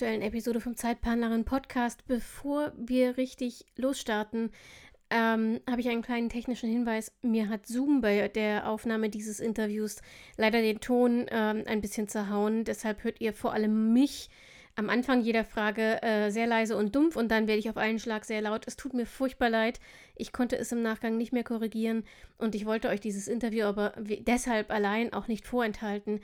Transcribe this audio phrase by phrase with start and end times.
[0.00, 2.06] aktuellen Episode vom Zeitplanerin Podcast.
[2.06, 4.50] Bevor wir richtig losstarten,
[5.10, 7.12] ähm, habe ich einen kleinen technischen Hinweis.
[7.20, 10.00] Mir hat Zoom bei der Aufnahme dieses Interviews
[10.38, 12.64] leider den Ton ähm, ein bisschen zerhauen.
[12.64, 14.30] Deshalb hört ihr vor allem mich
[14.74, 17.98] am Anfang jeder Frage äh, sehr leise und dumpf und dann werde ich auf einen
[17.98, 18.66] Schlag sehr laut.
[18.66, 19.80] Es tut mir furchtbar leid.
[20.16, 22.04] Ich konnte es im Nachgang nicht mehr korrigieren
[22.38, 26.22] und ich wollte euch dieses Interview aber deshalb allein auch nicht vorenthalten.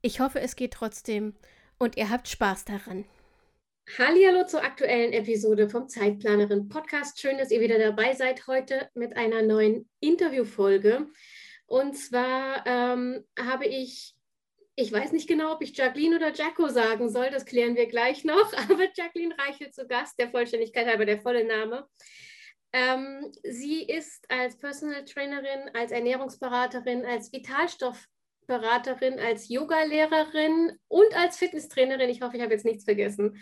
[0.00, 1.34] Ich hoffe, es geht trotzdem
[1.78, 3.04] und ihr habt Spaß daran.
[3.94, 7.20] Hallo zur aktuellen Episode vom Zeitplanerin Podcast.
[7.20, 11.06] Schön, dass ihr wieder dabei seid heute mit einer neuen Interviewfolge.
[11.66, 14.14] Und zwar ähm, habe ich,
[14.74, 18.24] ich weiß nicht genau, ob ich Jacqueline oder Jacko sagen soll, das klären wir gleich
[18.24, 21.86] noch, aber Jacqueline Reichel zu Gast, der Vollständigkeit halber der volle Name.
[22.72, 32.10] Ähm, sie ist als Personal Trainerin, als Ernährungsberaterin, als Vitalstoffberaterin, als Yogalehrerin und als Fitnesstrainerin.
[32.10, 33.40] Ich hoffe, ich habe jetzt nichts vergessen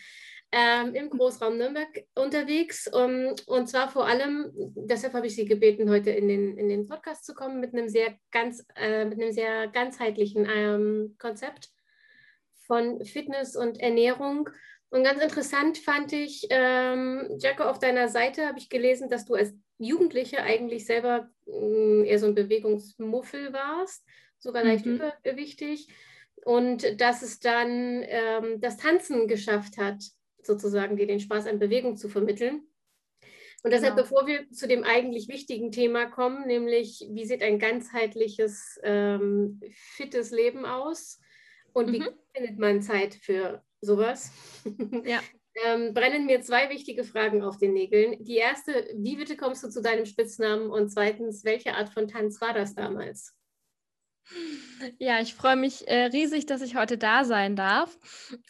[0.53, 2.87] ähm, im Großraum Nürnberg unterwegs.
[2.87, 6.87] Um, und zwar vor allem, deshalb habe ich Sie gebeten, heute in den, in den
[6.87, 11.71] Podcast zu kommen mit einem sehr, ganz, äh, mit einem sehr ganzheitlichen ähm, Konzept
[12.67, 14.49] von Fitness und Ernährung.
[14.91, 19.35] Und ganz interessant fand ich, ähm, Jacko, auf deiner Seite habe ich gelesen, dass du
[19.35, 24.05] als Jugendliche eigentlich selber mm, eher so ein Bewegungsmuffel warst,
[24.39, 24.97] sogar leicht mhm.
[24.97, 25.89] übergewichtig.
[26.45, 30.05] Und dass es dann ähm, das Tanzen geschafft hat,
[30.47, 32.67] sozusagen dir den Spaß an Bewegung zu vermitteln.
[33.63, 34.03] Und deshalb, genau.
[34.03, 40.31] bevor wir zu dem eigentlich wichtigen Thema kommen, nämlich wie sieht ein ganzheitliches, ähm, fittes
[40.31, 41.19] Leben aus
[41.73, 41.93] und mhm.
[41.95, 42.05] wie
[42.35, 44.33] findet man Zeit für sowas?
[45.05, 45.23] Ja.
[45.65, 48.23] ähm, brennen mir zwei wichtige Fragen auf den Nägeln.
[48.23, 50.71] Die erste, wie bitte kommst du zu deinem Spitznamen?
[50.71, 53.35] Und zweitens, welche Art von Tanz war das damals?
[54.99, 57.99] Ja, ich freue mich äh, riesig, dass ich heute da sein darf.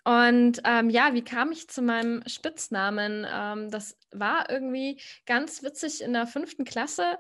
[0.05, 3.27] Und ähm, ja, wie kam ich zu meinem Spitznamen?
[3.31, 7.19] Ähm, das war irgendwie ganz witzig in der fünften Klasse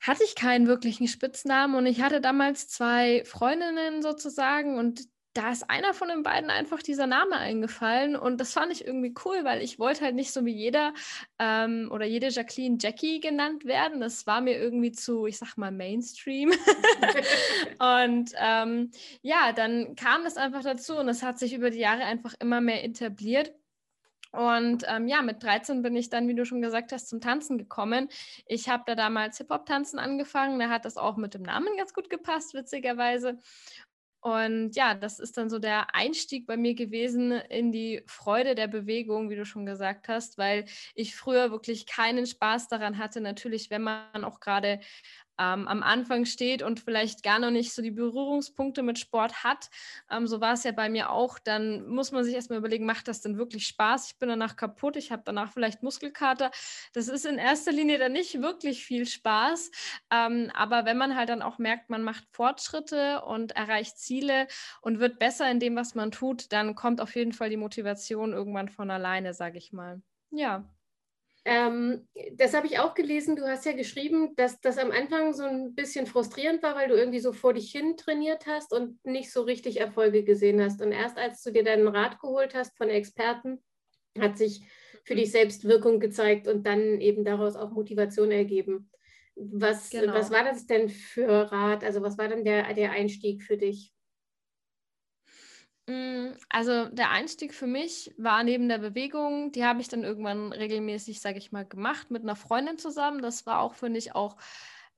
[0.00, 5.02] hatte ich keinen wirklichen Spitznamen und ich hatte damals zwei Freundinnen sozusagen und
[5.32, 9.14] da ist einer von den beiden einfach dieser Name eingefallen und das fand ich irgendwie
[9.24, 10.92] cool, weil ich wollte halt nicht so wie jeder
[11.38, 14.00] ähm, oder jede Jacqueline Jackie genannt werden.
[14.00, 16.50] Das war mir irgendwie zu, ich sag mal, Mainstream.
[17.78, 18.90] und ähm,
[19.22, 22.60] ja, dann kam das einfach dazu und es hat sich über die Jahre einfach immer
[22.60, 23.52] mehr etabliert.
[24.32, 27.58] Und ähm, ja, mit 13 bin ich dann, wie du schon gesagt hast, zum Tanzen
[27.58, 28.08] gekommen.
[28.46, 30.60] Ich habe da damals Hip-Hop-Tanzen angefangen.
[30.60, 33.38] Da hat das auch mit dem Namen ganz gut gepasst, witzigerweise.
[34.22, 38.68] Und ja, das ist dann so der Einstieg bei mir gewesen in die Freude der
[38.68, 43.22] Bewegung, wie du schon gesagt hast, weil ich früher wirklich keinen Spaß daran hatte.
[43.22, 44.80] Natürlich, wenn man auch gerade
[45.40, 49.70] ähm, am Anfang steht und vielleicht gar noch nicht so die Berührungspunkte mit Sport hat.
[50.10, 51.38] Ähm, so war es ja bei mir auch.
[51.38, 54.12] Dann muss man sich erstmal überlegen, macht das denn wirklich Spaß?
[54.12, 56.50] Ich bin danach kaputt, ich habe danach vielleicht Muskelkater.
[56.92, 59.70] Das ist in erster Linie dann nicht wirklich viel Spaß.
[60.12, 64.46] Ähm, aber wenn man halt dann auch merkt, man macht Fortschritte und erreicht Ziele
[64.82, 68.32] und wird besser in dem, was man tut, dann kommt auf jeden Fall die Motivation
[68.32, 70.02] irgendwann von alleine, sage ich mal.
[70.30, 70.64] Ja.
[71.50, 73.34] Ähm, das habe ich auch gelesen.
[73.34, 76.94] Du hast ja geschrieben, dass das am Anfang so ein bisschen frustrierend war, weil du
[76.94, 80.80] irgendwie so vor dich hin trainiert hast und nicht so richtig Erfolge gesehen hast.
[80.80, 83.60] Und erst als du dir deinen Rat geholt hast von Experten,
[84.16, 84.62] hat sich
[85.02, 88.88] für dich selbst Wirkung gezeigt und dann eben daraus auch Motivation ergeben.
[89.34, 90.14] Was, genau.
[90.14, 91.82] was war das denn für Rat?
[91.82, 93.92] Also was war dann der, der Einstieg für dich?
[95.90, 100.52] Mm, also der Einstieg für mich war neben der Bewegung, die habe ich dann irgendwann
[100.52, 103.22] regelmäßig, sage ich mal, gemacht mit einer Freundin zusammen.
[103.22, 104.36] Das war auch, finde ich, auch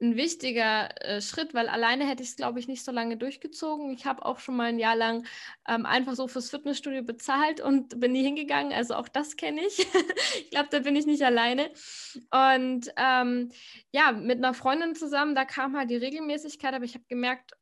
[0.02, 3.90] ein wichtiger äh, Schritt, weil alleine hätte ich es, glaube ich, nicht so lange durchgezogen.
[3.92, 5.24] Ich habe auch schon mal ein Jahr lang
[5.66, 8.72] ähm, einfach so fürs Fitnessstudio bezahlt und bin nie hingegangen.
[8.72, 9.78] Also auch das kenne ich.
[10.40, 11.70] ich glaube, da bin ich nicht alleine.
[12.30, 13.50] Und ähm,
[13.92, 17.52] ja, mit einer Freundin zusammen, da kam halt die Regelmäßigkeit, aber ich habe gemerkt,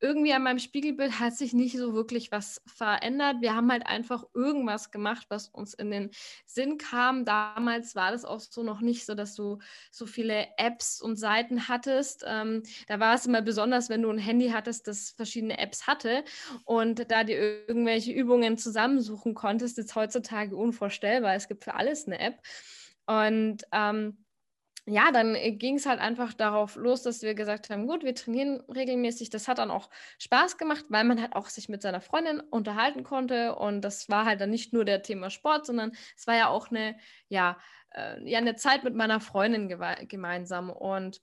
[0.00, 3.36] irgendwie an meinem Spiegelbild hat sich nicht so wirklich was verändert.
[3.40, 6.10] Wir haben halt einfach irgendwas gemacht, was uns in den
[6.46, 7.24] Sinn kam.
[7.24, 9.58] Damals war das auch so noch nicht so, dass du
[9.90, 12.24] so viele Apps und Seiten hattest.
[12.26, 16.24] Ähm, da war es immer besonders, wenn du ein Handy hattest, das verschiedene Apps hatte
[16.64, 19.78] und da dir irgendwelche Übungen zusammensuchen konntest.
[19.78, 21.34] Ist heutzutage unvorstellbar.
[21.34, 22.40] Es gibt für alles eine App.
[23.06, 24.16] Und ähm,
[24.86, 28.14] ja, dann äh, ging es halt einfach darauf los, dass wir gesagt haben, gut, wir
[28.14, 29.30] trainieren regelmäßig.
[29.30, 33.04] Das hat dann auch Spaß gemacht, weil man halt auch sich mit seiner Freundin unterhalten
[33.04, 33.54] konnte.
[33.54, 36.70] Und das war halt dann nicht nur der Thema Sport, sondern es war ja auch
[36.70, 36.96] eine,
[37.28, 37.58] ja,
[37.90, 39.68] äh, ja, eine Zeit mit meiner Freundin
[40.08, 40.70] gemeinsam.
[40.70, 41.20] Und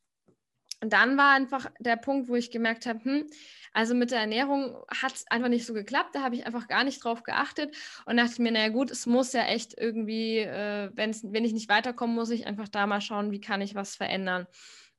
[0.81, 3.30] Und dann war einfach der Punkt, wo ich gemerkt habe, hm,
[3.74, 6.16] also mit der Ernährung hat es einfach nicht so geklappt.
[6.16, 9.34] Da habe ich einfach gar nicht drauf geachtet und dachte mir, naja gut, es muss
[9.34, 13.42] ja echt irgendwie, äh, wenn ich nicht weiterkomme, muss ich einfach da mal schauen, wie
[13.42, 14.48] kann ich was verändern.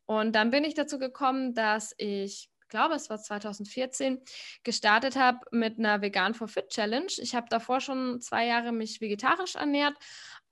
[0.06, 4.22] Und dann bin ich dazu gekommen, dass ich glaube, es war 2014,
[4.62, 7.12] gestartet habe mit einer Vegan for Fit Challenge.
[7.18, 9.96] Ich habe davor schon zwei Jahre mich vegetarisch ernährt,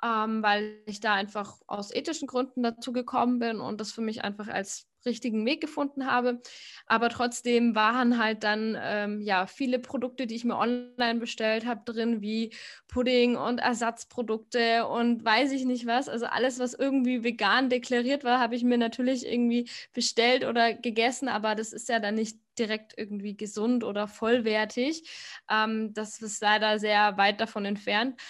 [0.02, 4.22] ähm, weil ich da einfach aus ethischen Gründen dazu gekommen bin und das für mich
[4.22, 6.40] einfach als richtigen Weg gefunden habe.
[6.86, 11.82] Aber trotzdem waren halt dann ähm, ja viele Produkte, die ich mir online bestellt habe,
[11.84, 12.52] drin, wie
[12.88, 16.08] Pudding und Ersatzprodukte und weiß ich nicht was.
[16.08, 21.28] Also alles, was irgendwie vegan deklariert war, habe ich mir natürlich irgendwie bestellt oder gegessen,
[21.28, 25.08] aber das ist ja dann nicht direkt irgendwie gesund oder vollwertig.
[25.50, 28.20] Ähm, das ist leider sehr weit davon entfernt.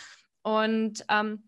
[0.42, 1.47] Und ähm,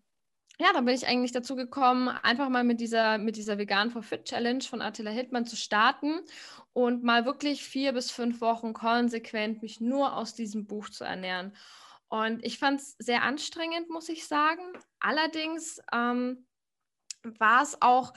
[0.61, 4.03] ja, da bin ich eigentlich dazu gekommen, einfach mal mit dieser, mit dieser Vegan for
[4.03, 6.19] Fit Challenge von Attila Hildmann zu starten
[6.73, 11.55] und mal wirklich vier bis fünf Wochen konsequent mich nur aus diesem Buch zu ernähren.
[12.09, 14.61] Und ich fand es sehr anstrengend, muss ich sagen.
[14.99, 16.45] Allerdings ähm,
[17.23, 18.13] war es auch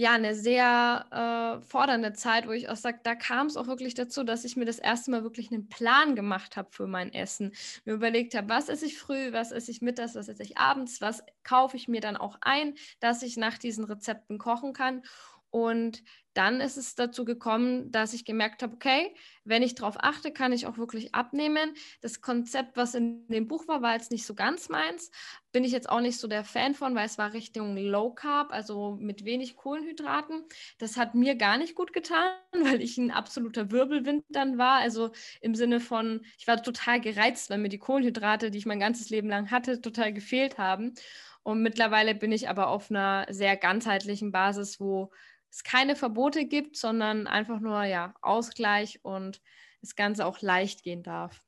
[0.00, 3.92] ja, eine sehr äh, fordernde Zeit, wo ich auch sage, da kam es auch wirklich
[3.92, 7.52] dazu, dass ich mir das erste Mal wirklich einen Plan gemacht habe für mein Essen.
[7.84, 11.02] Mir überlegt habe, was esse ich früh, was esse ich mittags, was esse ich abends,
[11.02, 15.02] was kaufe ich mir dann auch ein, dass ich nach diesen Rezepten kochen kann.
[15.50, 16.02] Und
[16.34, 19.12] dann ist es dazu gekommen, dass ich gemerkt habe, okay,
[19.44, 21.74] wenn ich darauf achte, kann ich auch wirklich abnehmen.
[22.02, 25.10] Das Konzept, was in dem Buch war, war jetzt nicht so ganz meins.
[25.50, 28.52] Bin ich jetzt auch nicht so der Fan von, weil es war Richtung Low Carb,
[28.52, 30.44] also mit wenig Kohlenhydraten.
[30.78, 34.78] Das hat mir gar nicht gut getan, weil ich ein absoluter Wirbelwind dann war.
[34.78, 35.10] Also
[35.40, 39.10] im Sinne von, ich war total gereizt, weil mir die Kohlenhydrate, die ich mein ganzes
[39.10, 40.94] Leben lang hatte, total gefehlt haben.
[41.42, 45.10] Und mittlerweile bin ich aber auf einer sehr ganzheitlichen Basis, wo
[45.50, 49.42] es keine Verbote gibt, sondern einfach nur ja, Ausgleich und
[49.80, 51.42] das Ganze auch leicht gehen darf.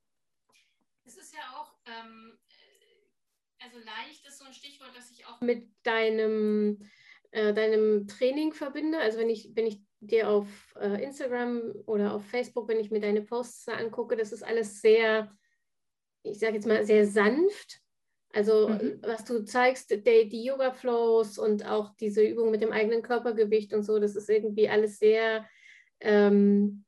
[1.05, 5.41] Es ist ja auch, ähm, äh, also leicht ist so ein Stichwort, das ich auch
[5.41, 6.89] mit deinem,
[7.31, 8.99] äh, deinem Training verbinde.
[8.99, 13.01] Also wenn ich, wenn ich dir auf äh, Instagram oder auf Facebook, wenn ich mir
[13.01, 15.37] deine Posts angucke, das ist alles sehr,
[16.23, 17.82] ich sage jetzt mal, sehr sanft
[18.33, 18.99] also mhm.
[19.03, 23.83] was du zeigst, die, die Yoga-Flows und auch diese Übung mit dem eigenen Körpergewicht und
[23.83, 25.47] so, das ist irgendwie alles sehr,
[26.01, 26.85] ähm,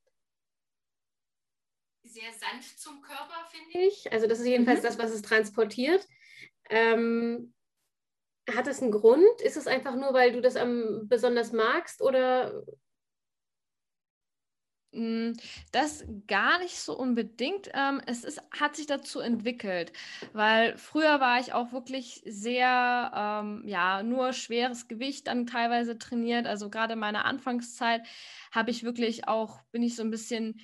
[2.03, 4.11] sehr sanft zum Körper, finde ich.
[4.11, 4.87] Also das ist jedenfalls mhm.
[4.87, 6.07] das, was es transportiert.
[6.71, 7.53] Ähm,
[8.51, 9.41] hat es einen Grund?
[9.43, 12.65] Ist es einfach nur, weil du das am, besonders magst oder
[15.73, 17.71] das gar nicht so unbedingt.
[17.75, 19.93] Ähm, es ist, hat sich dazu entwickelt,
[20.33, 26.47] weil früher war ich auch wirklich sehr, ähm, ja, nur schweres Gewicht dann teilweise trainiert.
[26.47, 28.03] Also gerade in meiner Anfangszeit
[28.53, 30.61] habe ich wirklich auch, bin ich so ein bisschen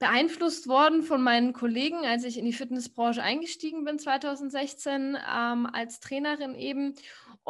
[0.00, 6.00] beeinflusst worden von meinen Kollegen, als ich in die Fitnessbranche eingestiegen bin 2016 ähm, als
[6.00, 6.94] Trainerin eben.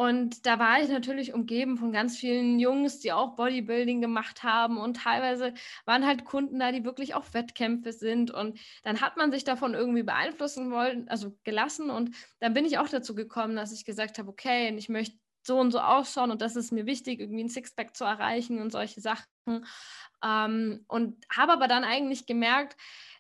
[0.00, 4.78] Und da war ich natürlich umgeben von ganz vielen Jungs, die auch Bodybuilding gemacht haben.
[4.78, 5.52] Und teilweise
[5.84, 8.30] waren halt Kunden da, die wirklich auf Wettkämpfe sind.
[8.30, 11.90] Und dann hat man sich davon irgendwie beeinflussen wollen, also gelassen.
[11.90, 15.58] Und dann bin ich auch dazu gekommen, dass ich gesagt habe, okay, ich möchte so
[15.58, 19.00] und so ausschauen und das ist mir wichtig, irgendwie ein Sixpack zu erreichen und solche
[19.00, 19.24] Sachen.
[20.24, 22.76] Ähm, und habe aber dann eigentlich gemerkt,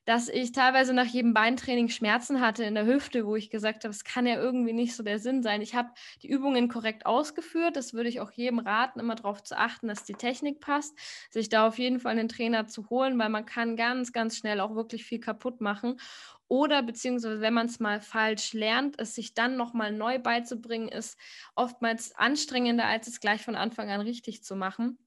[0.06, 3.92] dass ich teilweise nach jedem Beintraining Schmerzen hatte in der Hüfte, wo ich gesagt habe,
[3.92, 5.62] es kann ja irgendwie nicht so der Sinn sein.
[5.62, 5.90] Ich habe
[6.22, 7.76] die Übungen korrekt ausgeführt.
[7.76, 10.98] Das würde ich auch jedem raten, immer darauf zu achten, dass die Technik passt,
[11.30, 14.60] sich da auf jeden Fall einen Trainer zu holen, weil man kann ganz, ganz schnell
[14.60, 16.00] auch wirklich viel kaputt machen.
[16.48, 21.16] Oder beziehungsweise, wenn man es mal falsch lernt, es sich dann nochmal neu beizubringen, ist
[21.54, 24.98] oftmals anstrengender, als es gleich von Anfang an richtig zu machen.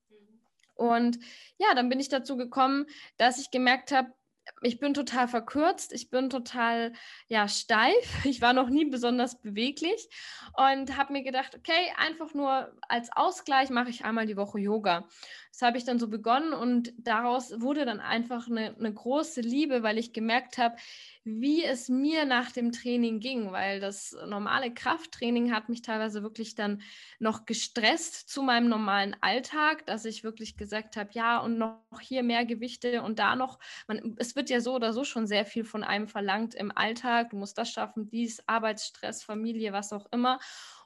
[0.75, 1.20] Und
[1.58, 2.86] ja, dann bin ich dazu gekommen,
[3.18, 4.13] dass ich gemerkt habe,
[4.62, 6.94] ich bin total verkürzt, ich bin total
[7.27, 7.94] ja steif.
[8.25, 10.10] Ich war noch nie besonders beweglich
[10.58, 15.08] und habe mir gedacht, okay, einfach nur als Ausgleich mache ich einmal die Woche Yoga.
[15.54, 19.84] Das habe ich dann so begonnen und daraus wurde dann einfach eine, eine große Liebe,
[19.84, 20.78] weil ich gemerkt habe,
[21.26, 26.56] wie es mir nach dem Training ging, weil das normale Krafttraining hat mich teilweise wirklich
[26.56, 26.82] dann
[27.20, 32.24] noch gestresst zu meinem normalen Alltag, dass ich wirklich gesagt habe, ja, und noch hier
[32.24, 35.66] mehr Gewichte und da noch, man, es wird ja so oder so schon sehr viel
[35.66, 40.40] von einem verlangt im Alltag, du musst das schaffen, dies, Arbeitsstress, Familie, was auch immer.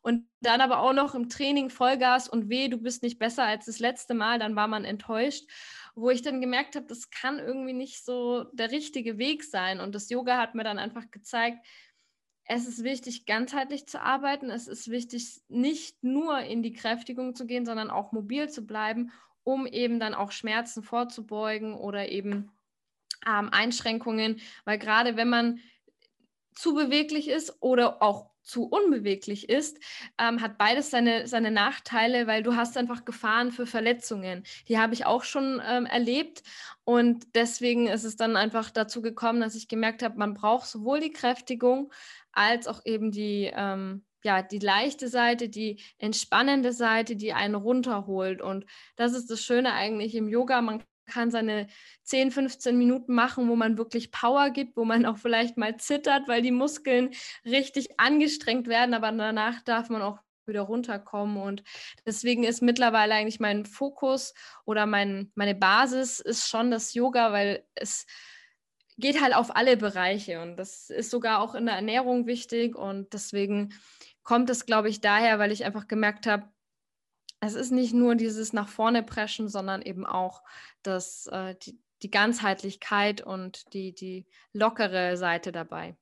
[0.07, 3.65] Und dann aber auch noch im Training Vollgas und weh, du bist nicht besser als
[3.65, 5.43] das letzte Mal, dann war man enttäuscht
[5.99, 9.79] wo ich dann gemerkt habe, das kann irgendwie nicht so der richtige Weg sein.
[9.79, 11.65] Und das Yoga hat mir dann einfach gezeigt,
[12.45, 14.51] es ist wichtig, ganzheitlich zu arbeiten.
[14.51, 19.11] Es ist wichtig, nicht nur in die Kräftigung zu gehen, sondern auch mobil zu bleiben
[19.47, 22.51] um eben dann auch Schmerzen vorzubeugen oder eben
[23.25, 25.59] ähm, Einschränkungen, weil gerade wenn man
[26.57, 29.77] zu beweglich ist oder auch zu unbeweglich ist,
[30.17, 34.43] ähm, hat beides seine, seine Nachteile, weil du hast einfach Gefahren für Verletzungen.
[34.67, 36.43] Die habe ich auch schon ähm, erlebt
[36.85, 41.01] und deswegen ist es dann einfach dazu gekommen, dass ich gemerkt habe, man braucht sowohl
[41.01, 41.91] die Kräftigung
[42.31, 48.41] als auch eben die, ähm, ja, die leichte Seite, die entspannende Seite, die einen runterholt.
[48.41, 50.61] Und das ist das Schöne eigentlich im Yoga.
[50.61, 51.67] Man kann seine
[52.03, 56.27] 10, 15 Minuten machen, wo man wirklich Power gibt, wo man auch vielleicht mal zittert,
[56.27, 57.11] weil die Muskeln
[57.45, 61.37] richtig angestrengt werden, aber danach darf man auch wieder runterkommen.
[61.37, 61.63] Und
[62.05, 64.33] deswegen ist mittlerweile eigentlich mein Fokus
[64.65, 68.05] oder mein, meine Basis ist schon das Yoga, weil es
[68.97, 73.13] geht halt auf alle Bereiche und das ist sogar auch in der Ernährung wichtig und
[73.13, 73.73] deswegen
[74.23, 76.49] kommt es, glaube ich, daher, weil ich einfach gemerkt habe,
[77.39, 80.43] es ist nicht nur dieses nach vorne preschen, sondern eben auch
[80.83, 85.95] das, äh, die, die Ganzheitlichkeit und die, die lockere Seite dabei.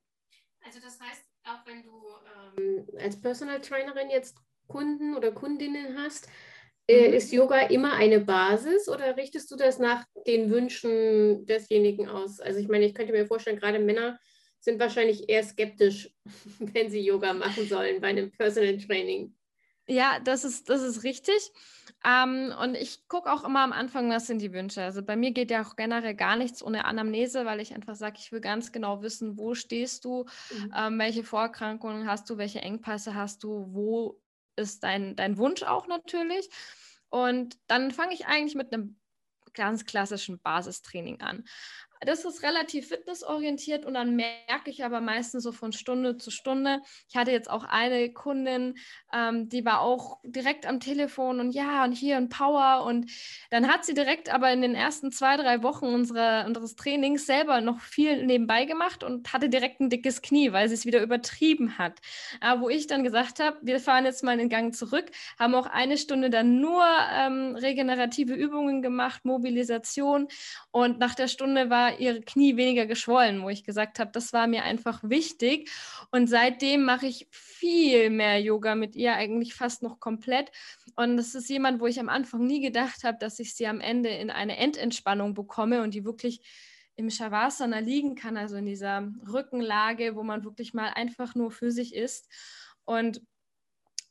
[0.65, 1.91] Also das heißt, auch wenn du
[2.57, 4.37] ähm, als Personal Trainerin jetzt
[4.67, 6.27] Kunden oder Kundinnen hast,
[6.87, 7.13] äh, mhm.
[7.15, 12.39] ist Yoga immer eine Basis oder richtest du das nach den Wünschen desjenigen aus?
[12.39, 14.19] Also ich meine, ich könnte mir vorstellen, gerade Männer
[14.59, 16.11] sind wahrscheinlich eher skeptisch,
[16.59, 19.35] wenn sie Yoga machen sollen bei einem Personal Training.
[19.87, 21.51] Ja, das ist, das ist richtig.
[22.03, 24.81] Ähm, und ich gucke auch immer am Anfang, was sind die Wünsche.
[24.83, 28.17] Also bei mir geht ja auch generell gar nichts ohne Anamnese, weil ich einfach sage,
[28.19, 30.73] ich will ganz genau wissen, wo stehst du, mhm.
[30.75, 34.19] ähm, welche Vorerkrankungen hast du, welche Engpässe hast du, wo
[34.55, 36.49] ist dein, dein Wunsch auch natürlich.
[37.09, 38.97] Und dann fange ich eigentlich mit einem
[39.53, 41.45] ganz klassischen Basistraining an
[42.01, 46.81] das ist relativ fitnessorientiert und dann merke ich aber meistens so von Stunde zu Stunde.
[47.09, 48.75] Ich hatte jetzt auch eine Kundin,
[49.13, 52.85] ähm, die war auch direkt am Telefon und ja, und hier ein Power.
[52.85, 53.11] Und
[53.49, 57.61] dann hat sie direkt aber in den ersten zwei, drei Wochen unserer, unseres Trainings selber
[57.61, 61.77] noch viel nebenbei gemacht und hatte direkt ein dickes Knie, weil sie es wieder übertrieben
[61.77, 61.99] hat.
[62.41, 65.67] Äh, wo ich dann gesagt habe, wir fahren jetzt mal den Gang zurück, haben auch
[65.67, 70.27] eine Stunde dann nur ähm, regenerative Übungen gemacht, Mobilisation.
[70.71, 74.47] Und nach der Stunde war ihre Knie weniger geschwollen, wo ich gesagt habe, das war
[74.47, 75.69] mir einfach wichtig.
[76.11, 80.51] Und seitdem mache ich viel mehr Yoga mit ihr, eigentlich fast noch komplett.
[80.95, 83.81] Und das ist jemand, wo ich am Anfang nie gedacht habe, dass ich sie am
[83.81, 86.41] Ende in eine Endentspannung bekomme und die wirklich
[86.95, 91.71] im Shavasana liegen kann, also in dieser Rückenlage, wo man wirklich mal einfach nur für
[91.71, 92.29] sich ist.
[92.85, 93.21] Und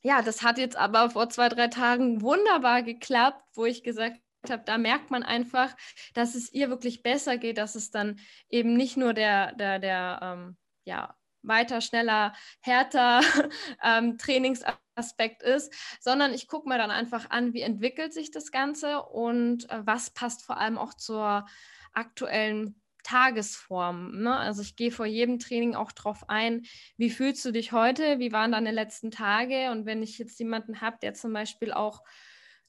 [0.03, 4.63] ja, das hat jetzt aber vor zwei, drei Tagen wunderbar geklappt, wo ich gesagt habe,
[4.65, 5.75] da merkt man einfach,
[6.13, 10.19] dass es ihr wirklich besser geht, dass es dann eben nicht nur der, der, der
[10.21, 11.15] ähm, ja,
[11.47, 13.21] weiter, schneller, härter
[13.83, 19.03] ähm, Trainingsaspekt ist, sondern ich gucke mir dann einfach an, wie entwickelt sich das Ganze
[19.03, 21.45] und äh, was passt vor allem auch zur
[21.93, 24.21] aktuellen Tagesform.
[24.21, 24.35] Ne?
[24.35, 26.63] Also ich gehe vor jedem Training auch drauf ein,
[26.97, 30.81] wie fühlst du dich heute, wie waren deine letzten Tage und wenn ich jetzt jemanden
[30.81, 32.01] habe, der zum Beispiel auch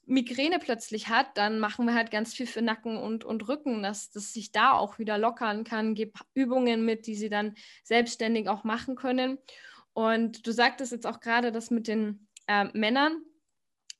[0.07, 4.09] Migräne plötzlich hat, dann machen wir halt ganz viel für Nacken und, und Rücken, dass
[4.09, 5.95] das sich da auch wieder lockern kann.
[5.95, 9.37] Gib Übungen mit, die sie dann selbstständig auch machen können.
[9.93, 13.21] Und du sagtest jetzt auch gerade das mit den äh, Männern.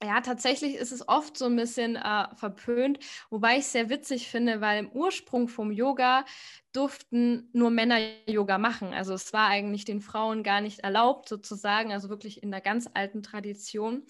[0.03, 2.99] Ja, tatsächlich ist es oft so ein bisschen äh, verpönt,
[3.31, 6.23] wobei ich es sehr witzig finde, weil im Ursprung vom Yoga
[6.71, 7.97] durften nur Männer
[8.27, 8.93] Yoga machen.
[8.93, 12.87] Also es war eigentlich den Frauen gar nicht erlaubt, sozusagen, also wirklich in der ganz
[12.93, 14.03] alten Tradition.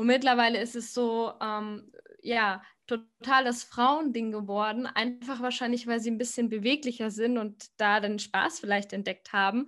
[0.00, 1.92] Und mittlerweile ist es so, ähm,
[2.22, 8.00] ja, total das Frauending geworden, einfach wahrscheinlich, weil sie ein bisschen beweglicher sind und da
[8.00, 9.66] den Spaß vielleicht entdeckt haben.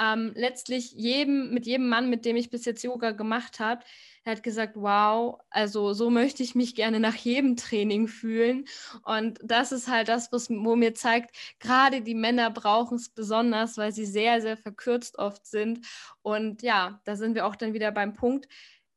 [0.00, 3.84] Ähm, letztlich jedem, mit jedem Mann, mit dem ich bis jetzt Yoga gemacht habe,
[4.22, 8.64] er hat gesagt, wow, also so möchte ich mich gerne nach jedem Training fühlen.
[9.04, 13.76] Und das ist halt das, was, wo mir zeigt, gerade die Männer brauchen es besonders,
[13.76, 15.80] weil sie sehr, sehr verkürzt oft sind.
[16.22, 18.48] Und ja, da sind wir auch dann wieder beim Punkt,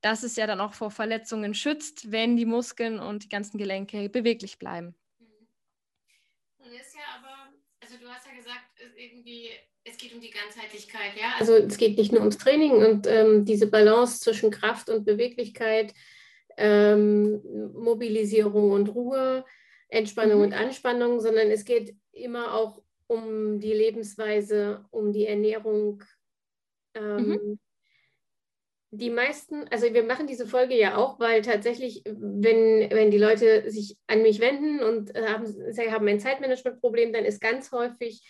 [0.02, 4.10] dass es ja dann auch vor Verletzungen schützt, wenn die Muskeln und die ganzen Gelenke
[4.10, 4.96] beweglich bleiben.
[6.60, 9.50] Das ist ja aber, also du hast ja gesagt, irgendwie,
[9.84, 11.34] es geht um die Ganzheitlichkeit, ja.
[11.40, 15.94] Also es geht nicht nur ums Training und ähm, diese Balance zwischen Kraft und Beweglichkeit,
[16.58, 17.42] ähm,
[17.74, 19.46] Mobilisierung und Ruhe,
[19.90, 20.46] Entspannung mhm.
[20.46, 26.04] und Anspannung, sondern es geht immer auch um die Lebensweise, um die Ernährung.
[26.94, 27.60] Ähm, mhm
[28.92, 33.70] die meisten, also wir machen diese Folge ja auch, weil tatsächlich, wenn, wenn die Leute
[33.70, 38.24] sich an mich wenden und haben, sie haben ein Zeitmanagementproblem, dann ist ganz häufig,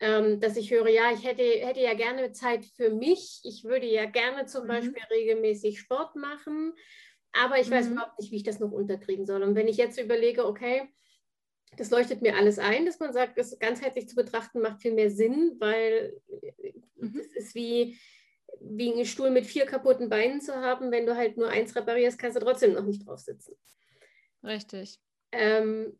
[0.00, 3.86] ähm, dass ich höre, ja, ich hätte, hätte ja gerne Zeit für mich, ich würde
[3.86, 4.68] ja gerne zum mhm.
[4.68, 6.74] Beispiel regelmäßig Sport machen,
[7.32, 7.92] aber ich weiß mhm.
[7.92, 9.42] überhaupt nicht, wie ich das noch unterkriegen soll.
[9.42, 10.88] Und wenn ich jetzt überlege, okay,
[11.76, 15.10] das leuchtet mir alles ein, dass man sagt, das ganzheitlich zu betrachten macht viel mehr
[15.10, 16.16] Sinn, weil
[16.96, 17.14] mhm.
[17.16, 17.98] das ist wie,
[18.60, 20.90] wie einen Stuhl mit vier kaputten Beinen zu haben.
[20.90, 23.54] Wenn du halt nur eins reparierst, kannst du trotzdem noch nicht drauf sitzen.
[24.42, 24.98] Richtig.
[25.32, 25.98] Ähm,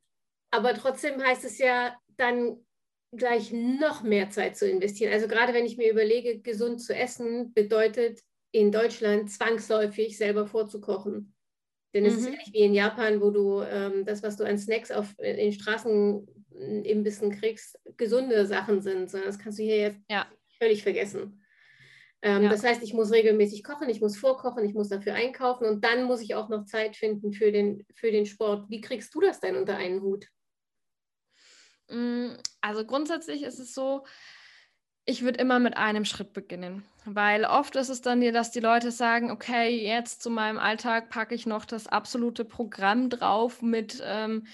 [0.51, 2.65] aber trotzdem heißt es ja dann
[3.13, 5.13] gleich noch mehr Zeit zu investieren.
[5.13, 8.21] Also gerade wenn ich mir überlege, gesund zu essen, bedeutet
[8.53, 11.35] in Deutschland zwangsläufig selber vorzukochen.
[11.95, 12.19] Denn es mhm.
[12.19, 15.15] ist ja nicht wie in Japan, wo du ähm, das, was du an Snacks auf
[15.19, 20.27] in den Straßenimbissen kriegst, gesunde Sachen sind, sondern das kannst du hier jetzt ja.
[20.59, 21.43] völlig vergessen.
[22.23, 22.49] Ähm, ja.
[22.49, 26.05] Das heißt, ich muss regelmäßig kochen, ich muss vorkochen, ich muss dafür einkaufen und dann
[26.05, 28.69] muss ich auch noch Zeit finden für den, für den Sport.
[28.71, 30.29] Wie kriegst du das denn unter einen Hut?
[31.89, 34.05] Mm, also grundsätzlich ist es so,
[35.05, 38.61] ich würde immer mit einem Schritt beginnen, weil oft ist es dann dir, dass die
[38.61, 44.03] Leute sagen, okay, jetzt zu meinem Alltag packe ich noch das absolute Programm drauf mit
[44.05, 44.47] ähm,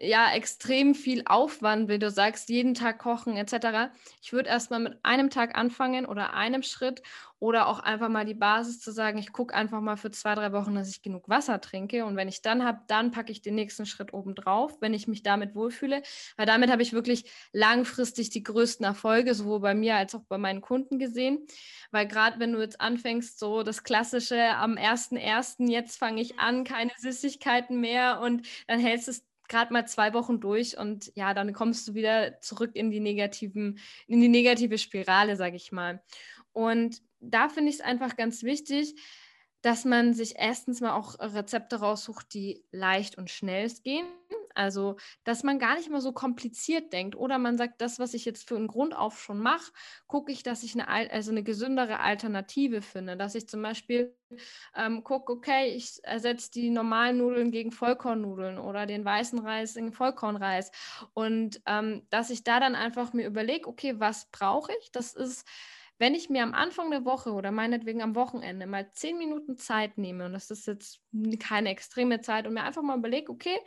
[0.00, 3.92] ja extrem viel Aufwand, wie du sagst, jeden Tag kochen etc.
[4.22, 7.02] Ich würde erstmal mit einem Tag anfangen oder einem Schritt
[7.40, 10.52] oder auch einfach mal die Basis zu sagen, ich gucke einfach mal für zwei, drei
[10.52, 12.04] Wochen, dass ich genug Wasser trinke.
[12.04, 15.06] Und wenn ich dann habe, dann packe ich den nächsten Schritt oben drauf, wenn ich
[15.06, 16.02] mich damit wohlfühle.
[16.36, 20.38] Weil damit habe ich wirklich langfristig die größten Erfolge, sowohl bei mir als auch bei
[20.38, 21.46] meinen Kunden gesehen.
[21.92, 26.64] Weil gerade wenn du jetzt anfängst, so das Klassische am 1.1., jetzt fange ich an,
[26.64, 31.34] keine Süßigkeiten mehr und dann hältst du es gerade mal zwei Wochen durch und ja,
[31.34, 36.02] dann kommst du wieder zurück in die negativen, in die negative Spirale, sage ich mal.
[36.58, 39.00] Und da finde ich es einfach ganz wichtig,
[39.62, 44.06] dass man sich erstens mal auch Rezepte raussucht, die leicht und schnell gehen.
[44.56, 47.14] Also, dass man gar nicht mal so kompliziert denkt.
[47.14, 49.70] Oder man sagt, das, was ich jetzt für einen Grund auf schon mache,
[50.08, 53.16] gucke ich, dass ich eine, also eine gesündere Alternative finde.
[53.16, 54.16] Dass ich zum Beispiel
[54.74, 59.92] ähm, gucke, okay, ich ersetze die normalen Nudeln gegen Vollkornnudeln oder den weißen Reis in
[59.92, 60.72] Vollkornreis.
[61.14, 64.90] Und ähm, dass ich da dann einfach mir überlege, okay, was brauche ich?
[64.90, 65.46] Das ist
[65.98, 69.98] wenn ich mir am Anfang der Woche oder meinetwegen am Wochenende mal zehn Minuten Zeit
[69.98, 71.00] nehme, und das ist jetzt
[71.40, 73.58] keine extreme Zeit, und mir einfach mal überlege, okay,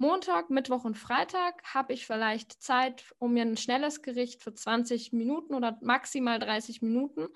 [0.00, 5.12] Montag, Mittwoch und Freitag habe ich vielleicht Zeit, um mir ein schnelles Gericht für 20
[5.12, 7.26] Minuten oder maximal 30 Minuten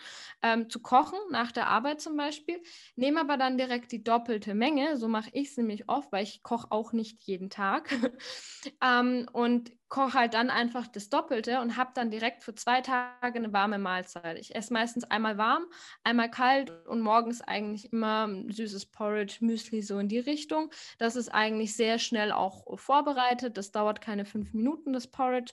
[0.42, 2.62] ähm, zu kochen, nach der Arbeit zum Beispiel.
[2.94, 4.96] Nehme aber dann direkt die doppelte Menge.
[4.96, 7.90] So mache ich es nämlich oft, weil ich koche auch nicht jeden Tag.
[8.80, 13.38] ähm, und koche halt dann einfach das Doppelte und habe dann direkt für zwei Tage
[13.38, 14.38] eine warme Mahlzeit.
[14.38, 15.66] Ich esse meistens einmal warm,
[16.02, 20.70] einmal kalt und morgens eigentlich immer süßes Porridge, Müsli so in die Richtung.
[20.96, 23.58] Das ist eigentlich sehr schnell auch vorbereitet.
[23.58, 25.52] Das dauert keine fünf Minuten, das Porridge.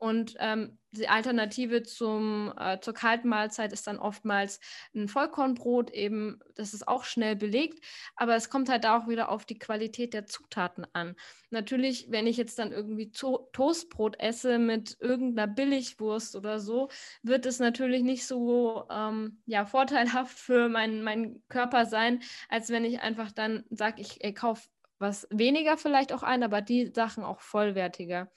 [0.00, 4.58] Und ähm, die Alternative zum, äh, zur kalten Mahlzeit ist dann oftmals
[4.94, 7.84] ein Vollkornbrot, eben, das ist auch schnell belegt,
[8.16, 11.16] aber es kommt halt auch wieder auf die Qualität der Zutaten an.
[11.50, 16.88] Natürlich, wenn ich jetzt dann irgendwie to Toastbrot esse mit irgendeiner Billigwurst oder so,
[17.22, 22.86] wird es natürlich nicht so ähm, ja, vorteilhaft für meinen mein Körper sein, als wenn
[22.86, 24.62] ich einfach dann sage, ich, ich kaufe
[24.98, 28.30] was weniger vielleicht auch ein, aber die Sachen auch vollwertiger.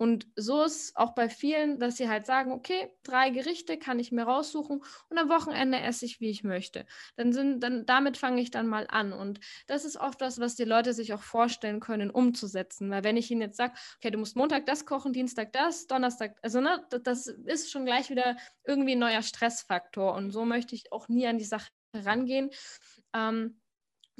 [0.00, 4.12] Und so ist auch bei vielen, dass sie halt sagen, okay, drei Gerichte kann ich
[4.12, 6.86] mir raussuchen und am Wochenende esse ich, wie ich möchte.
[7.16, 9.12] Dann sind, dann damit fange ich dann mal an.
[9.12, 12.90] Und das ist oft das, was die Leute sich auch vorstellen können, umzusetzen.
[12.90, 16.38] Weil wenn ich ihnen jetzt sage, okay, du musst Montag das kochen, Dienstag das, Donnerstag,
[16.40, 20.14] also ne, das ist schon gleich wieder irgendwie ein neuer Stressfaktor.
[20.14, 22.48] Und so möchte ich auch nie an die Sache rangehen.
[23.14, 23.60] Ähm,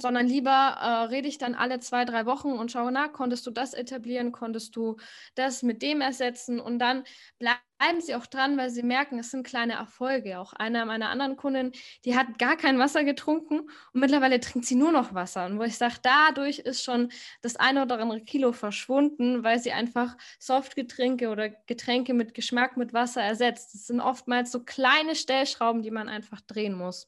[0.01, 3.51] sondern lieber äh, rede ich dann alle zwei, drei Wochen und schaue nach, konntest du
[3.51, 4.97] das etablieren, konntest du
[5.35, 7.05] das mit dem ersetzen und dann
[7.39, 10.39] bleiben sie auch dran, weil sie merken, es sind kleine Erfolge.
[10.39, 11.73] Auch eine meiner anderen Kunden,
[12.05, 15.47] die hat gar kein Wasser getrunken und mittlerweile trinkt sie nur noch Wasser.
[15.47, 17.11] Und wo ich sage, dadurch ist schon
[17.41, 22.93] das eine oder andere Kilo verschwunden, weil sie einfach Softgetränke oder Getränke mit Geschmack mit
[22.93, 23.75] Wasser ersetzt.
[23.75, 27.07] Das sind oftmals so kleine Stellschrauben, die man einfach drehen muss.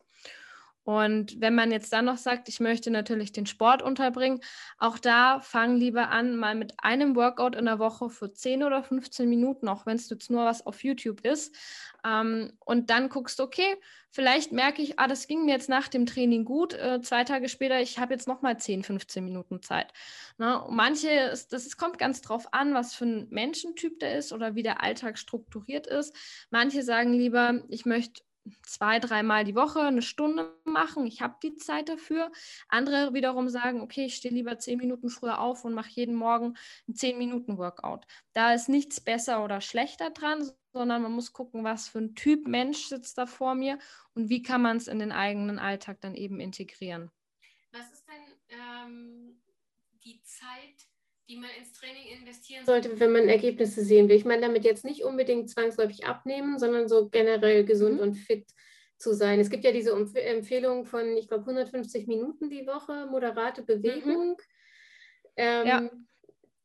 [0.84, 4.40] Und wenn man jetzt dann noch sagt, ich möchte natürlich den Sport unterbringen,
[4.78, 8.82] auch da fang lieber an, mal mit einem Workout in der Woche für 10 oder
[8.82, 11.54] 15 Minuten, auch wenn es jetzt nur was auf YouTube ist.
[12.04, 13.76] Ähm, und dann guckst du, okay,
[14.10, 16.74] vielleicht merke ich, ah, das ging mir jetzt nach dem Training gut.
[16.74, 19.92] Äh, zwei Tage später, ich habe jetzt nochmal 10, 15 Minuten Zeit.
[20.38, 20.64] Ne?
[20.68, 24.82] manche, das, kommt ganz drauf an, was für ein Menschentyp der ist oder wie der
[24.82, 26.14] Alltag strukturiert ist.
[26.50, 28.22] Manche sagen lieber, ich möchte
[28.62, 31.06] zwei, dreimal die Woche eine Stunde machen.
[31.06, 32.32] Ich habe die Zeit dafür.
[32.68, 36.56] Andere wiederum sagen, okay, ich stehe lieber zehn Minuten früher auf und mache jeden Morgen
[36.88, 38.06] ein zehn Minuten Workout.
[38.32, 42.46] Da ist nichts besser oder schlechter dran, sondern man muss gucken, was für ein Typ
[42.48, 43.78] Mensch sitzt da vor mir
[44.14, 47.10] und wie kann man es in den eigenen Alltag dann eben integrieren.
[47.72, 49.40] Was ist denn
[50.04, 50.88] die Zeit,
[51.32, 54.16] die man ins Training investieren sollte, wenn man Ergebnisse sehen will.
[54.16, 58.00] Ich meine damit jetzt nicht unbedingt zwangsläufig abnehmen, sondern so generell gesund mhm.
[58.00, 58.46] und fit
[58.98, 59.40] zu sein.
[59.40, 64.30] Es gibt ja diese Umf Empfehlung von, ich glaube, 150 Minuten die Woche, moderate Bewegung.
[64.30, 64.36] Mhm.
[65.36, 65.90] Ähm, ja.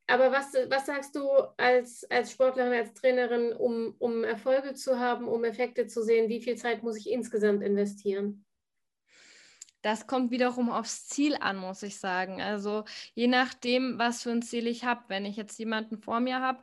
[0.07, 5.27] Aber was, was sagst du als, als Sportlerin, als Trainerin, um, um Erfolge zu haben,
[5.27, 8.45] um Effekte zu sehen, wie viel Zeit muss ich insgesamt investieren?
[9.81, 12.41] Das kommt wiederum aufs Ziel an, muss ich sagen.
[12.41, 15.03] Also je nachdem, was für ein Ziel ich habe.
[15.07, 16.61] Wenn ich jetzt jemanden vor mir habe,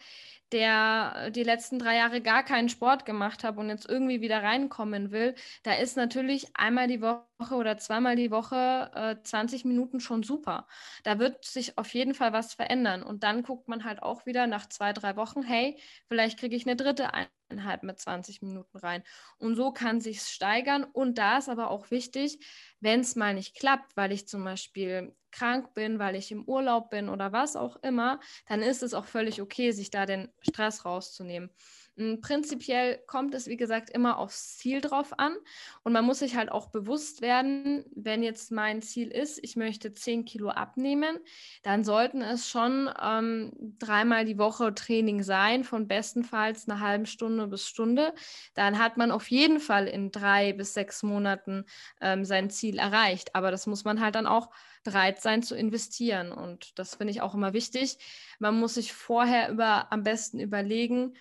[0.52, 5.10] der die letzten drei Jahre gar keinen Sport gemacht hat und jetzt irgendwie wieder reinkommen
[5.10, 10.22] will, da ist natürlich einmal die Woche oder zweimal die Woche äh, 20 Minuten schon
[10.22, 10.66] super.
[11.02, 13.02] Da wird sich auf jeden Fall was verändern.
[13.02, 15.78] Und dann guckt man halt auch wieder nach zwei, drei Wochen, hey,
[16.08, 19.02] vielleicht kriege ich eine dritte Einheit mit 20 Minuten rein.
[19.38, 20.84] Und so kann sich steigern.
[20.84, 22.38] Und da ist aber auch wichtig,
[22.80, 26.90] wenn es mal nicht klappt, weil ich zum Beispiel krank bin, weil ich im Urlaub
[26.90, 30.84] bin oder was auch immer, dann ist es auch völlig okay, sich da den Stress
[30.84, 31.50] rauszunehmen.
[31.96, 35.36] Hm, prinzipiell kommt es, wie gesagt, immer aufs Ziel drauf an.
[35.84, 39.92] Und man muss sich halt auch bewusst werden, wenn jetzt mein Ziel ist, ich möchte
[39.92, 41.18] 10 Kilo abnehmen,
[41.62, 47.46] dann sollten es schon ähm, dreimal die Woche Training sein, von bestenfalls einer halben Stunde
[47.46, 48.12] bis Stunde.
[48.54, 51.64] Dann hat man auf jeden Fall in drei bis sechs Monaten
[52.00, 53.36] ähm, sein Ziel erreicht.
[53.36, 54.50] Aber das muss man halt dann auch
[54.82, 56.32] bereit sein zu investieren.
[56.32, 57.98] Und das finde ich auch immer wichtig.
[58.40, 61.14] Man muss sich vorher über, am besten überlegen,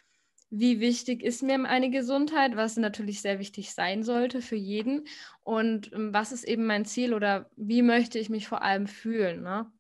[0.56, 5.08] wie wichtig ist mir eine Gesundheit, was natürlich sehr wichtig sein sollte für jeden
[5.42, 9.42] und ähm, was ist eben mein Ziel oder wie möchte ich mich vor allem fühlen.
[9.42, 9.72] Ne?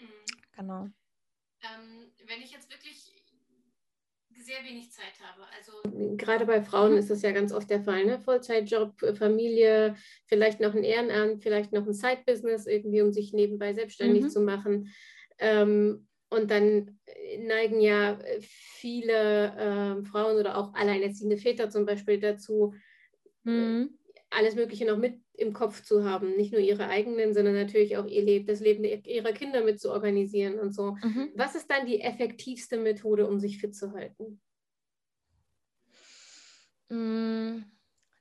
[0.00, 0.06] Mhm.
[0.56, 0.82] Genau.
[1.62, 3.12] Ähm, wenn ich jetzt wirklich
[4.36, 6.98] sehr wenig Zeit habe, also gerade bei Frauen mhm.
[6.98, 8.18] ist das ja ganz oft der Fall, ne?
[8.18, 13.74] Vollzeitjob, äh, Familie, vielleicht noch ein Ehrenamt, vielleicht noch ein Side-Business irgendwie, um sich nebenbei
[13.74, 14.28] selbstständig mhm.
[14.30, 14.92] zu machen.
[15.38, 16.98] Ähm, und dann
[17.38, 22.74] neigen ja viele äh, Frauen oder auch alleinerziehende Väter zum Beispiel dazu,
[23.44, 23.98] mhm.
[24.30, 26.36] alles Mögliche noch mit im Kopf zu haben.
[26.36, 29.90] Nicht nur ihre eigenen, sondern natürlich auch ihr Leben, das Leben ihrer Kinder mit zu
[29.90, 30.96] organisieren und so.
[31.02, 31.30] Mhm.
[31.34, 34.40] Was ist dann die effektivste Methode, um sich fit zu halten?
[36.88, 37.64] Mm,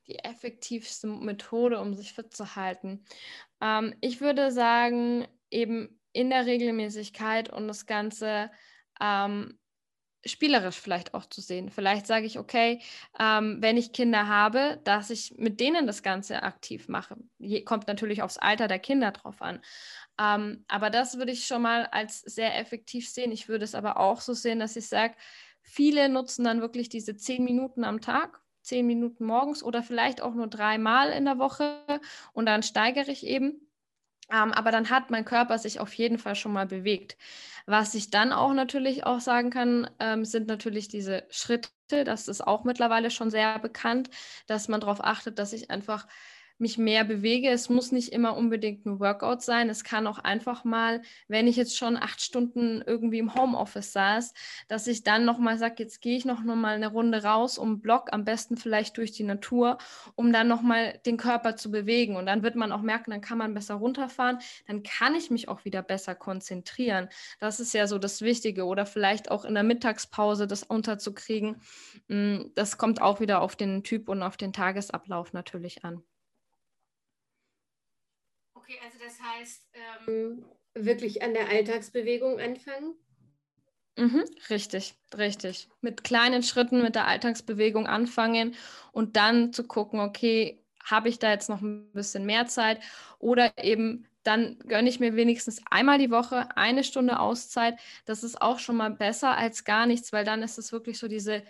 [0.08, 3.06] die effektivste Methode, um sich fit zu halten.
[3.62, 8.50] Ähm, ich würde sagen, eben in der Regelmäßigkeit und das Ganze
[9.02, 9.60] ähm,
[10.26, 11.70] spielerisch vielleicht auch zu sehen.
[11.70, 12.82] Vielleicht sage ich, okay,
[13.20, 17.16] ähm, wenn ich Kinder habe, dass ich mit denen das Ganze aktiv mache.
[17.38, 19.62] Je, kommt natürlich aufs Alter der Kinder drauf an.
[20.20, 23.32] Ähm, aber das würde ich schon mal als sehr effektiv sehen.
[23.32, 25.14] Ich würde es aber auch so sehen, dass ich sage,
[25.62, 30.34] viele nutzen dann wirklich diese zehn Minuten am Tag, zehn Minuten morgens oder vielleicht auch
[30.34, 31.84] nur dreimal in der Woche
[32.34, 33.65] und dann steigere ich eben.
[34.32, 37.18] Ähm, aber dann hat mein Körper sich auf jeden Fall schon mal bewegt.
[37.68, 41.70] Was ich dann auch natürlich auch sagen kann, ähm, sind natürlich diese Schritte.
[42.06, 44.10] Das ist auch mittlerweile schon sehr bekannt,
[44.48, 46.08] dass man darauf achtet, dass ich einfach
[46.58, 47.50] mich mehr bewege.
[47.50, 49.70] Es muss nicht immer unbedingt ein Workout sein.
[49.70, 54.34] Es kann auch einfach mal, wenn ich jetzt schon acht Stunden irgendwie im Homeoffice saß,
[54.68, 58.14] dass ich dann nochmal sage, jetzt gehe ich noch, mal eine Runde raus um Block,
[58.14, 59.78] am besten vielleicht durch die Natur,
[60.16, 62.16] um dann nochmal den Körper zu bewegen.
[62.16, 65.50] Und dann wird man auch merken, dann kann man besser runterfahren, dann kann ich mich
[65.50, 67.10] auch wieder besser konzentrieren.
[67.40, 68.66] Das ist ja so das Wichtige.
[68.66, 71.62] Oder vielleicht auch in der Mittagspause das unterzukriegen.
[72.08, 76.04] Mm, das kommt auch wieder auf den Typ und auf den Tagesablauf natürlich an.
[78.68, 79.68] Okay, also das heißt,
[80.08, 82.96] ähm, wirklich an der Alltagsbewegung anfangen?
[83.96, 85.70] Mhm, richtig, richtig.
[85.82, 88.56] Mit kleinen Schritten mit der Alltagsbewegung anfangen
[88.92, 92.82] und dann zu gucken, okay, habe ich da jetzt noch ein bisschen mehr Zeit
[93.20, 97.80] oder eben dann gönne ich mir wenigstens einmal die Woche eine Stunde Auszeit.
[98.06, 101.08] Das ist auch schon mal besser als gar nichts, weil dann ist es wirklich so
[101.08, 101.44] diese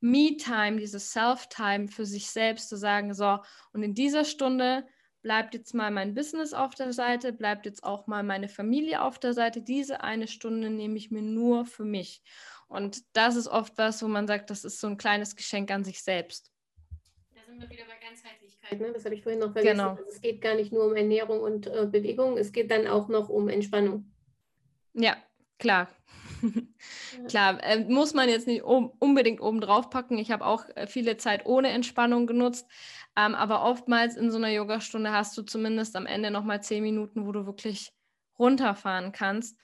[0.00, 3.38] Me-Time, diese Self-Time für sich selbst zu sagen, so,
[3.72, 4.84] und in dieser Stunde
[5.22, 9.18] bleibt jetzt mal mein Business auf der Seite, bleibt jetzt auch mal meine Familie auf
[9.18, 9.62] der Seite.
[9.62, 12.22] Diese eine Stunde nehme ich mir nur für mich.
[12.68, 15.84] Und das ist oft was, wo man sagt, das ist so ein kleines Geschenk an
[15.84, 16.50] sich selbst.
[17.34, 18.92] Da sind wir wieder bei Ganzheitlichkeit, ne?
[18.92, 19.78] das habe ich vorhin noch vergessen.
[19.78, 19.90] Genau.
[19.90, 23.08] Also es geht gar nicht nur um Ernährung und äh, Bewegung, es geht dann auch
[23.08, 24.10] noch um Entspannung.
[24.94, 25.16] Ja,
[25.58, 25.88] klar.
[27.28, 30.18] Klar, äh, muss man jetzt nicht um, unbedingt oben drauf packen.
[30.18, 32.66] Ich habe auch äh, viele Zeit ohne Entspannung genutzt.
[33.16, 37.26] Ähm, aber oftmals in so einer Yogastunde hast du zumindest am Ende nochmal zehn Minuten,
[37.26, 37.92] wo du wirklich
[38.38, 39.58] runterfahren kannst.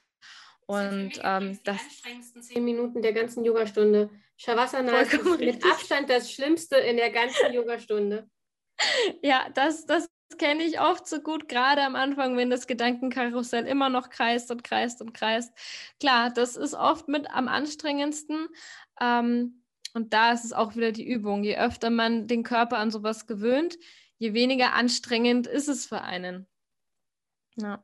[0.67, 4.11] Und das, ähm, das die anstrengendsten zehn Minuten der ganzen Yogastunde.
[4.37, 8.29] Shavasana ist mit Abstand das Schlimmste in der ganzen Yogastunde.
[9.23, 13.89] ja, das, das kenne ich oft so gut, gerade am Anfang, wenn das Gedankenkarussell immer
[13.89, 15.53] noch kreist und kreist und kreist.
[16.01, 18.49] Klar, das ist oft mit am anstrengendsten.
[19.01, 19.65] Ähm,
[19.99, 21.43] und da ist es auch wieder die Übung.
[21.43, 23.77] Je öfter man den Körper an sowas gewöhnt,
[24.17, 26.47] je weniger anstrengend ist es für einen.
[27.57, 27.83] Ja.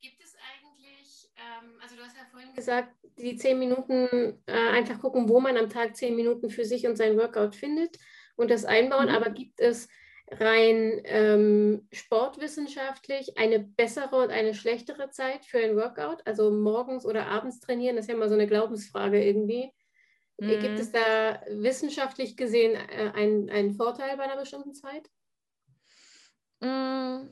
[0.00, 4.98] Gibt es eigentlich, ähm, also du hast ja vorhin gesagt, die zehn Minuten äh, einfach
[4.98, 7.98] gucken, wo man am Tag zehn Minuten für sich und sein Workout findet
[8.36, 9.14] und das einbauen, mhm.
[9.14, 9.86] aber gibt es
[10.30, 16.26] rein ähm, sportwissenschaftlich eine bessere und eine schlechtere Zeit für ein Workout?
[16.26, 19.70] Also morgens oder abends trainieren, das ist ja immer so eine Glaubensfrage irgendwie.
[20.38, 20.60] Mhm.
[20.60, 25.08] Gibt es da wissenschaftlich gesehen äh, einen, einen Vorteil bei einer bestimmten Zeit?
[26.60, 27.28] Mm,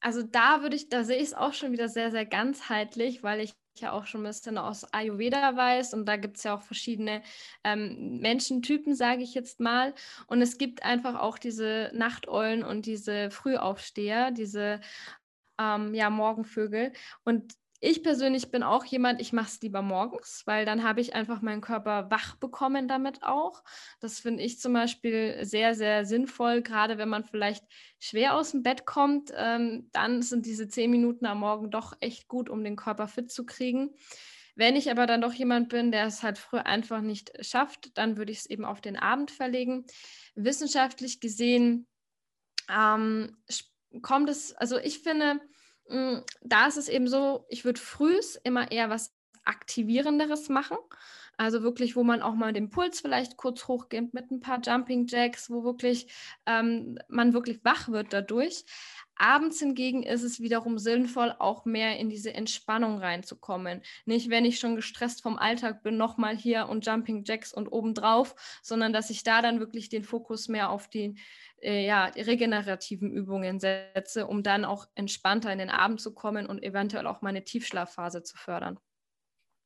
[0.00, 3.40] also da würde ich, da sehe ich es auch schon wieder sehr, sehr ganzheitlich, weil
[3.40, 6.62] ich ja auch schon ein bisschen aus Ayurveda weiß und da gibt es ja auch
[6.62, 7.22] verschiedene
[7.64, 9.94] ähm, Menschentypen, sage ich jetzt mal.
[10.26, 14.80] Und es gibt einfach auch diese Nachteulen und diese Frühaufsteher, diese
[15.58, 16.92] ähm, ja, Morgenvögel.
[17.24, 21.16] Und ich persönlich bin auch jemand, ich mache es lieber morgens, weil dann habe ich
[21.16, 23.64] einfach meinen Körper wach bekommen damit auch.
[23.98, 27.64] Das finde ich zum Beispiel sehr, sehr sinnvoll, gerade wenn man vielleicht
[27.98, 29.32] schwer aus dem Bett kommt.
[29.36, 33.32] Ähm, dann sind diese zehn Minuten am Morgen doch echt gut, um den Körper fit
[33.32, 33.90] zu kriegen.
[34.54, 38.16] Wenn ich aber dann doch jemand bin, der es halt früh einfach nicht schafft, dann
[38.16, 39.86] würde ich es eben auf den Abend verlegen.
[40.36, 41.88] Wissenschaftlich gesehen
[42.72, 43.36] ähm,
[44.02, 45.40] kommt es, also ich finde,
[45.88, 49.14] da ist es eben so, ich würde frühs immer eher was
[49.44, 50.78] Aktivierenderes machen.
[51.36, 55.06] Also wirklich, wo man auch mal den Puls vielleicht kurz hochgibt mit ein paar Jumping
[55.06, 56.12] Jacks, wo wirklich
[56.46, 58.64] ähm, man wirklich wach wird dadurch.
[59.16, 63.82] Abends hingegen ist es wiederum sinnvoll, auch mehr in diese Entspannung reinzukommen.
[64.04, 68.34] Nicht, wenn ich schon gestresst vom Alltag bin, nochmal hier und Jumping Jacks und obendrauf,
[68.62, 71.14] sondern dass ich da dann wirklich den Fokus mehr auf die
[71.62, 76.62] äh, ja, regenerativen Übungen setze, um dann auch entspannter in den Abend zu kommen und
[76.62, 78.78] eventuell auch meine Tiefschlafphase zu fördern.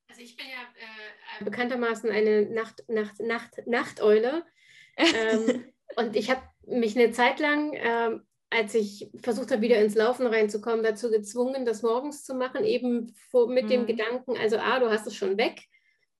[0.09, 4.45] Also ich bin ja äh, bekanntermaßen eine Nacht, Nacht, Nacht, Nachteule.
[4.97, 9.95] ähm, und ich habe mich eine Zeit lang, ähm, als ich versucht habe, wieder ins
[9.95, 13.69] Laufen reinzukommen, dazu gezwungen, das morgens zu machen, eben vor, mit mhm.
[13.69, 15.63] dem Gedanken, also A, du hast es schon weg,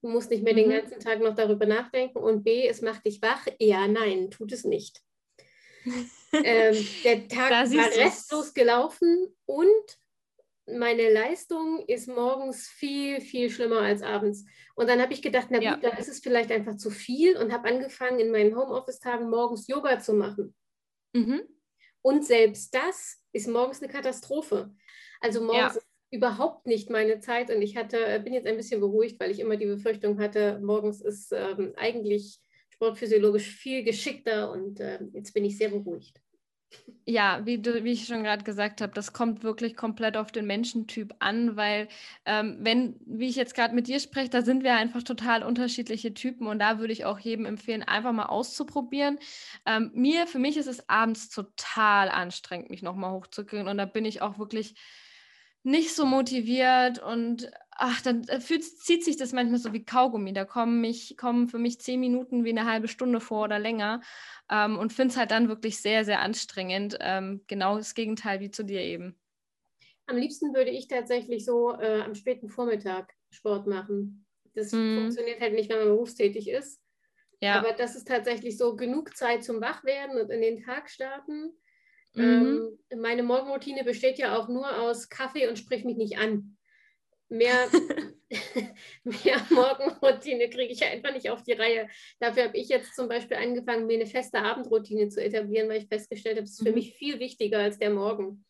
[0.02, 0.58] du musst nicht mehr mhm.
[0.58, 3.46] den ganzen Tag noch darüber nachdenken und B, es macht dich wach.
[3.60, 5.02] Ja, nein, tut es nicht
[6.34, 9.98] ähm, der Tag war restlos gelaufen und
[10.66, 14.46] meine Leistung ist morgens viel, viel schlimmer als abends.
[14.76, 15.78] Und dann habe ich gedacht, na gut, ja.
[15.78, 20.00] dann ist es vielleicht einfach zu viel und habe angefangen, in meinen Homeoffice-Tagen morgens Yoga
[20.00, 20.54] zu machen.
[21.14, 21.42] Mhm.
[22.08, 24.74] Und selbst das ist morgens eine Katastrophe.
[25.20, 25.80] Also morgens ja.
[25.80, 29.42] ist überhaupt nicht meine Zeit und ich hatte, bin jetzt ein bisschen beruhigt, weil ich
[29.42, 32.40] immer die Befürchtung hatte, morgens ist ähm, eigentlich
[32.70, 36.22] sportphysiologisch viel geschickter und äh, jetzt bin ich sehr beruhigt.
[37.06, 40.46] Ja, wie, du, wie ich schon gerade gesagt habe, das kommt wirklich komplett auf den
[40.46, 41.88] Menschentyp an, weil
[42.26, 46.14] ähm, wenn, wie ich jetzt gerade mit dir spreche, da sind wir einfach total unterschiedliche
[46.14, 49.20] Typen und da würde ich auch jedem empfehlen, einfach mal auszuprobieren.
[49.66, 54.04] Ähm, mir, für mich ist es abends total anstrengend, mich nochmal hochzukriegen und da bin
[54.04, 54.76] ich auch wirklich
[55.68, 60.32] nicht so motiviert und ach, dann äh, fühlt, zieht sich das manchmal so wie Kaugummi.
[60.32, 64.02] Da kommen, mich, kommen für mich zehn Minuten wie eine halbe Stunde vor oder länger
[64.50, 66.98] ähm, und finde es halt dann wirklich sehr, sehr anstrengend.
[67.02, 69.20] Ähm, genau das Gegenteil wie zu dir eben.
[70.06, 74.26] Am liebsten würde ich tatsächlich so äh, am späten Vormittag Sport machen.
[74.56, 75.00] Das mm.
[75.00, 76.82] funktioniert halt nicht, wenn man berufstätig ist.
[77.42, 77.60] Ja.
[77.60, 81.52] Aber das ist tatsächlich so genug Zeit zum Wachwerden und in den Tag starten.
[82.18, 82.78] Mhm.
[82.90, 86.58] Ähm, meine Morgenroutine besteht ja auch nur aus Kaffee und sprich mich nicht an.
[87.30, 87.68] Mehr,
[89.04, 91.88] mehr Morgenroutine kriege ich einfach nicht auf die Reihe.
[92.20, 95.88] Dafür habe ich jetzt zum Beispiel angefangen, mir eine feste Abendroutine zu etablieren, weil ich
[95.88, 96.76] festgestellt habe, es ist für mhm.
[96.76, 98.46] mich viel wichtiger als der Morgen.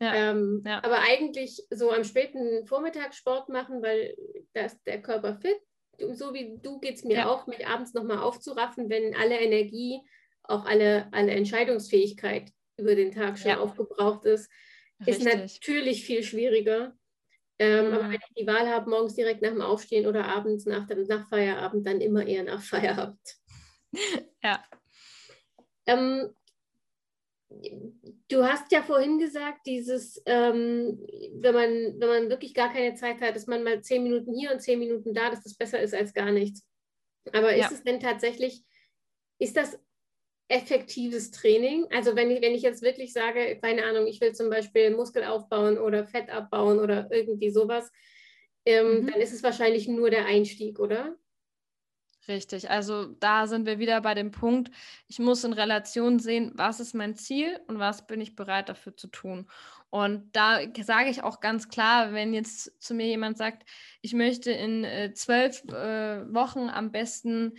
[0.00, 0.82] Ja, ähm, ja.
[0.82, 4.16] Aber eigentlich so am späten Vormittag Sport machen, weil
[4.54, 5.58] da ist der Körper fit.
[6.12, 7.28] So wie du geht es mir ja.
[7.28, 10.00] auch, mich abends nochmal aufzuraffen, wenn alle Energie,
[10.44, 13.58] auch alle, alle Entscheidungsfähigkeit über den Tag schon ja.
[13.60, 14.50] aufgebraucht ist,
[15.06, 15.26] Richtig.
[15.26, 16.96] ist natürlich viel schwieriger.
[17.58, 17.92] Ähm, mhm.
[17.92, 21.02] Aber wenn ich die Wahl habe, morgens direkt nach dem Aufstehen oder abends nach dem
[21.02, 23.20] nach Feierabend, dann immer eher nach Feierabend.
[24.42, 24.64] Ja.
[25.84, 26.30] Ähm,
[28.28, 33.20] du hast ja vorhin gesagt, dieses, ähm, wenn, man, wenn man wirklich gar keine Zeit
[33.20, 35.94] hat, dass man mal zehn Minuten hier und zehn Minuten da, dass das besser ist
[35.94, 36.66] als gar nichts.
[37.32, 37.70] Aber ist ja.
[37.72, 38.62] es denn tatsächlich,
[39.38, 39.78] ist das
[40.50, 41.86] effektives Training.
[41.90, 45.24] Also wenn ich, wenn ich jetzt wirklich sage, keine Ahnung, ich will zum Beispiel Muskel
[45.24, 47.90] aufbauen oder Fett abbauen oder irgendwie sowas,
[48.66, 49.06] ähm, mhm.
[49.06, 51.16] dann ist es wahrscheinlich nur der Einstieg, oder?
[52.28, 54.70] Richtig, also da sind wir wieder bei dem Punkt,
[55.08, 58.94] ich muss in Relation sehen, was ist mein Ziel und was bin ich bereit dafür
[58.94, 59.48] zu tun.
[59.88, 63.68] Und da sage ich auch ganz klar, wenn jetzt zu mir jemand sagt,
[64.02, 67.54] ich möchte in äh, zwölf äh, Wochen am besten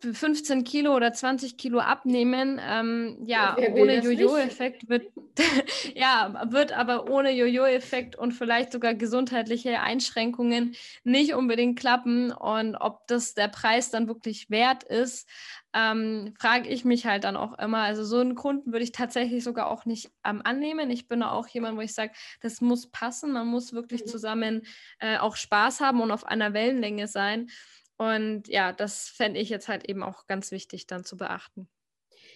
[0.00, 5.06] 15 Kilo oder 20 Kilo abnehmen, ähm, ja, ohne Jojo-Effekt wird,
[5.94, 12.30] ja, wird aber ohne Jojo-Effekt und vielleicht sogar gesundheitliche Einschränkungen nicht unbedingt klappen.
[12.30, 15.28] Und ob das der Preis dann wirklich wert ist,
[15.74, 17.78] ähm, frage ich mich halt dann auch immer.
[17.78, 20.90] Also so einen Kunden würde ich tatsächlich sogar auch nicht ähm, annehmen.
[20.90, 23.32] Ich bin auch jemand, wo ich sage, das muss passen.
[23.32, 24.08] Man muss wirklich mhm.
[24.08, 24.62] zusammen
[25.00, 27.48] äh, auch Spaß haben und auf einer Wellenlänge sein.
[27.98, 31.68] Und ja, das fände ich jetzt halt eben auch ganz wichtig dann zu beachten.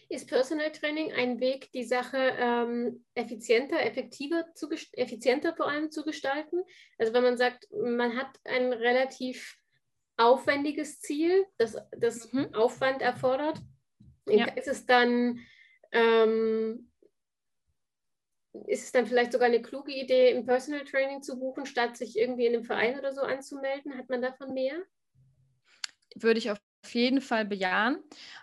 [0.09, 6.05] Ist Personal Training ein Weg, die Sache ähm, effizienter, effektiver, zu, effizienter vor allem zu
[6.05, 6.63] gestalten?
[6.99, 9.57] Also wenn man sagt, man hat ein relativ
[10.17, 12.53] aufwendiges Ziel, das, das mhm.
[12.55, 13.59] Aufwand erfordert,
[14.29, 14.47] ja.
[14.53, 15.41] ist es dann
[15.93, 16.91] ähm,
[18.67, 22.19] ist es dann vielleicht sogar eine kluge Idee, ein Personal Training zu buchen, statt sich
[22.19, 23.97] irgendwie in einem Verein oder so anzumelden?
[23.97, 24.83] Hat man davon mehr?
[26.17, 26.59] Würde ich auf
[26.91, 27.99] jeden Fall bejahen,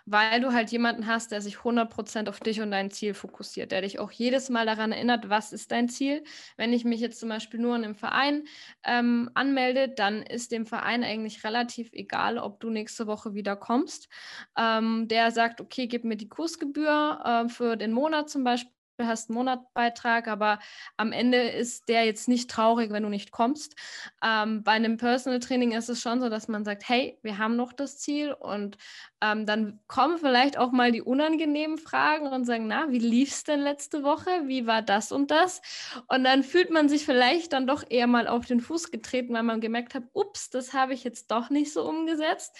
[0.06, 3.82] weil du halt jemanden hast, der sich 100% auf dich und dein Ziel fokussiert, der
[3.82, 6.24] dich auch jedes Mal daran erinnert, was ist dein Ziel.
[6.56, 8.44] Wenn ich mich jetzt zum Beispiel nur in einem Verein
[8.84, 14.08] ähm, anmelde, dann ist dem Verein eigentlich relativ egal, ob du nächste Woche wieder kommst.
[14.56, 19.06] Ähm, der sagt, okay, gib mir die Kursgebühr äh, für den Monat zum Beispiel du
[19.06, 20.58] hast einen Monatbeitrag, aber
[20.96, 23.74] am Ende ist der jetzt nicht traurig, wenn du nicht kommst.
[24.22, 27.56] Ähm, bei einem Personal Training ist es schon so, dass man sagt, hey, wir haben
[27.56, 28.76] noch das Ziel und
[29.22, 33.44] ähm, dann kommen vielleicht auch mal die unangenehmen Fragen und sagen, na, wie lief es
[33.44, 34.30] denn letzte Woche?
[34.46, 35.60] Wie war das und das?
[36.08, 39.42] Und dann fühlt man sich vielleicht dann doch eher mal auf den Fuß getreten, weil
[39.42, 42.56] man gemerkt hat, ups, das habe ich jetzt doch nicht so umgesetzt.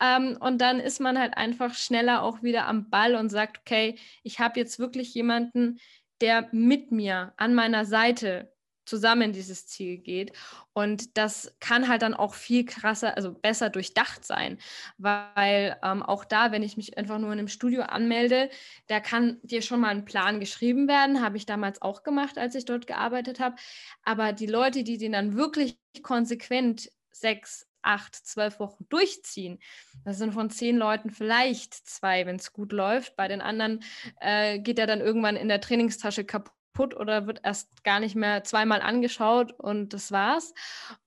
[0.00, 3.98] Ähm, und dann ist man halt einfach schneller auch wieder am Ball und sagt, okay,
[4.22, 5.78] ich habe jetzt wirklich jemanden,
[6.20, 8.53] der mit mir an meiner Seite
[8.84, 10.32] zusammen dieses Ziel geht.
[10.72, 14.58] Und das kann halt dann auch viel krasser, also besser durchdacht sein,
[14.98, 18.50] weil ähm, auch da, wenn ich mich einfach nur in einem Studio anmelde,
[18.88, 22.54] da kann dir schon mal ein Plan geschrieben werden, habe ich damals auch gemacht, als
[22.54, 23.56] ich dort gearbeitet habe.
[24.02, 29.58] Aber die Leute, die den dann wirklich konsequent sechs, acht, zwölf Wochen durchziehen.
[30.04, 33.14] Das sind von zehn Leuten vielleicht zwei, wenn es gut läuft.
[33.16, 33.84] Bei den anderen
[34.20, 38.14] äh, geht er dann irgendwann in der Trainingstasche kaputt kaputt oder wird erst gar nicht
[38.14, 40.52] mehr zweimal angeschaut und das war's.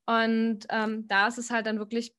[0.05, 2.15] Und ähm, da ist es halt dann wirklich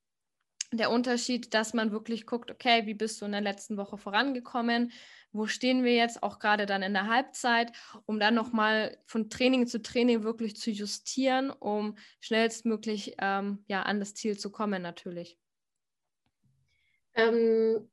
[0.71, 4.93] der Unterschied, dass man wirklich guckt, okay, wie bist du in der letzten Woche vorangekommen?
[5.33, 7.73] Wo stehen wir jetzt auch gerade dann in der Halbzeit,
[8.05, 13.99] um dann nochmal von Training zu Training wirklich zu justieren, um schnellstmöglich ähm, ja, an
[13.99, 15.39] das Ziel zu kommen natürlich.
[17.15, 17.89] Ähm,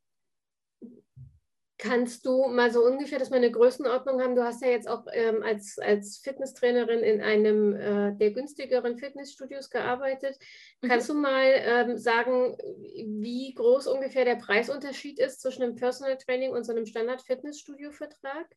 [1.77, 4.35] Kannst du mal so ungefähr, dass wir eine Größenordnung haben?
[4.35, 9.69] Du hast ja jetzt auch ähm, als, als Fitnesstrainerin in einem äh, der günstigeren Fitnessstudios
[9.69, 10.37] gearbeitet.
[10.81, 10.87] Mhm.
[10.87, 12.55] Kannst du mal ähm, sagen,
[12.95, 18.47] wie groß ungefähr der Preisunterschied ist zwischen einem Personal Training und so einem Standard-Fitnessstudio-Vertrag?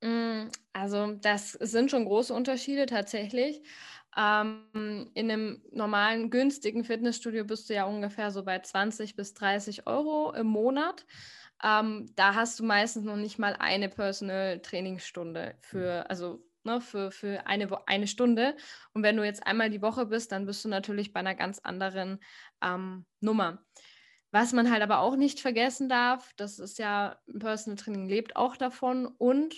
[0.00, 3.62] Mm, also das sind schon große Unterschiede tatsächlich.
[4.16, 9.86] Ähm, in einem normalen, günstigen Fitnessstudio bist du ja ungefähr so bei 20 bis 30
[9.86, 11.06] Euro im Monat.
[11.62, 17.10] Ähm, da hast du meistens noch nicht mal eine Personal Trainingsstunde für, also ne, für,
[17.10, 18.56] für eine, eine Stunde.
[18.92, 21.58] Und wenn du jetzt einmal die Woche bist, dann bist du natürlich bei einer ganz
[21.58, 22.20] anderen
[22.62, 23.64] ähm, Nummer.
[24.32, 28.56] Was man halt aber auch nicht vergessen darf, das ist ja, Personal Training lebt auch
[28.56, 29.56] davon und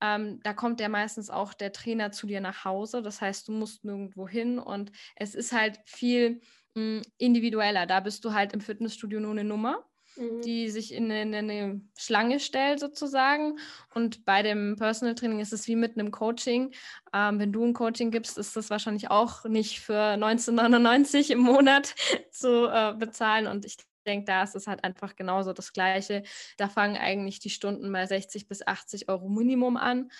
[0.00, 3.02] ähm, da kommt ja meistens auch der Trainer zu dir nach Hause.
[3.02, 6.40] Das heißt, du musst nirgendwo hin und es ist halt viel
[6.74, 7.84] mh, hm, individueller.
[7.86, 9.84] Da bist du halt im Fitnessstudio nur eine Nummer
[10.16, 10.42] Mhm.
[10.42, 13.58] die sich in eine, in eine, Schlange stellt sozusagen.
[13.94, 16.72] Und bei dem Personal Training ist es wie mit einem Coaching.
[17.12, 21.94] Ähm, wenn du ein Coaching gibst, ist das wahrscheinlich auch nicht für 1999 im Monat
[22.30, 23.46] zu äh, bezahlen.
[23.46, 26.22] Und ich denke, da ist es halt einfach genauso das Gleiche.
[26.58, 30.10] Da fangen eigentlich die Stunden bei 60 bis 80 Euro Minimum an.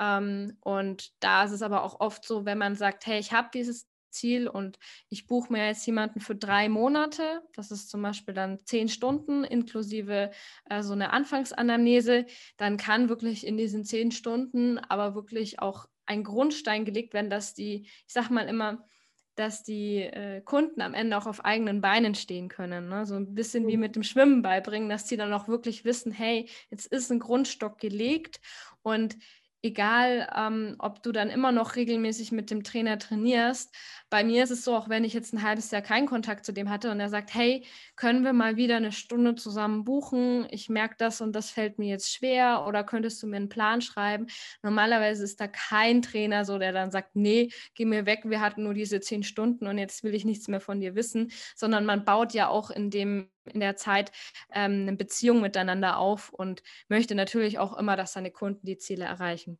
[0.00, 3.50] Ähm, und da ist es aber auch oft so, wenn man sagt, hey, ich habe
[3.54, 7.42] dieses Ziel und ich buche mir jetzt jemanden für drei Monate.
[7.52, 10.30] Das ist zum Beispiel dann zehn Stunden inklusive
[10.70, 12.26] äh, so eine Anfangsanamnese.
[12.56, 17.54] Dann kann wirklich in diesen zehn Stunden aber wirklich auch ein Grundstein gelegt werden, dass
[17.54, 18.86] die, ich sag mal immer,
[19.34, 22.88] dass die äh, Kunden am Ende auch auf eigenen Beinen stehen können.
[22.88, 23.04] Ne?
[23.04, 23.80] So ein bisschen wie mhm.
[23.80, 27.78] mit dem Schwimmen beibringen, dass die dann auch wirklich wissen, hey, jetzt ist ein Grundstock
[27.78, 28.40] gelegt
[28.82, 29.16] und
[29.64, 33.74] egal ähm, ob du dann immer noch regelmäßig mit dem Trainer trainierst.
[34.10, 36.52] Bei mir ist es so, auch wenn ich jetzt ein halbes Jahr keinen Kontakt zu
[36.52, 37.64] dem hatte und er sagt, hey,
[37.96, 40.46] können wir mal wieder eine Stunde zusammen buchen?
[40.50, 43.80] Ich merke das und das fällt mir jetzt schwer oder könntest du mir einen Plan
[43.80, 44.26] schreiben?
[44.62, 48.64] Normalerweise ist da kein Trainer so, der dann sagt, nee, geh mir weg, wir hatten
[48.64, 52.04] nur diese zehn Stunden und jetzt will ich nichts mehr von dir wissen, sondern man
[52.04, 54.12] baut ja auch in dem in der Zeit
[54.52, 59.04] ähm, eine Beziehung miteinander auf und möchte natürlich auch immer, dass seine Kunden die Ziele
[59.04, 59.58] erreichen.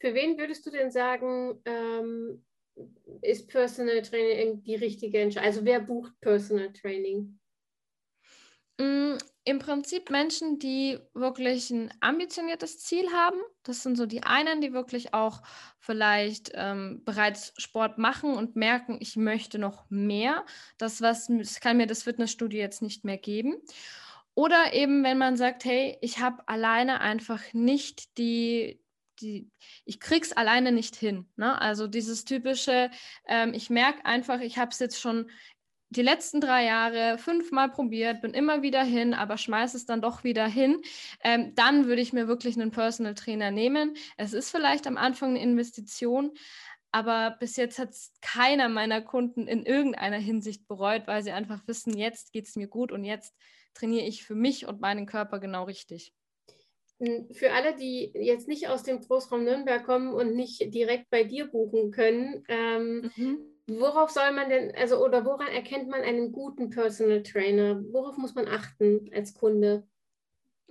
[0.00, 2.44] Für wen würdest du denn sagen, ähm,
[3.22, 5.48] ist Personal Training die richtige Entscheidung?
[5.48, 7.38] Also wer bucht Personal Training?
[9.46, 13.38] Im Prinzip Menschen, die wirklich ein ambitioniertes Ziel haben.
[13.62, 15.42] Das sind so die einen, die wirklich auch
[15.78, 20.46] vielleicht ähm, bereits Sport machen und merken, ich möchte noch mehr.
[20.78, 23.56] Das, was das kann mir das Fitnessstudio jetzt nicht mehr geben.
[24.34, 28.80] Oder eben, wenn man sagt, hey, ich habe alleine einfach nicht die,
[29.20, 29.50] die,
[29.84, 31.28] ich krieg's alleine nicht hin.
[31.36, 31.60] Ne?
[31.60, 32.90] Also dieses typische,
[33.28, 35.30] ähm, ich merke einfach, ich habe es jetzt schon
[35.96, 40.24] die letzten drei Jahre fünfmal probiert, bin immer wieder hin, aber schmeiße es dann doch
[40.24, 40.80] wieder hin,
[41.22, 43.96] ähm, dann würde ich mir wirklich einen Personal Trainer nehmen.
[44.16, 46.32] Es ist vielleicht am Anfang eine Investition,
[46.92, 51.66] aber bis jetzt hat es keiner meiner Kunden in irgendeiner Hinsicht bereut, weil sie einfach
[51.66, 53.34] wissen, jetzt geht es mir gut und jetzt
[53.74, 56.14] trainiere ich für mich und meinen Körper genau richtig.
[57.00, 61.24] Hm, für alle, die jetzt nicht aus dem Großraum Nürnberg kommen und nicht direkt bei
[61.24, 63.53] dir buchen können, ähm, mhm.
[63.66, 67.82] Worauf soll man denn, also oder woran erkennt man einen guten Personal Trainer?
[67.92, 69.86] Worauf muss man achten als Kunde?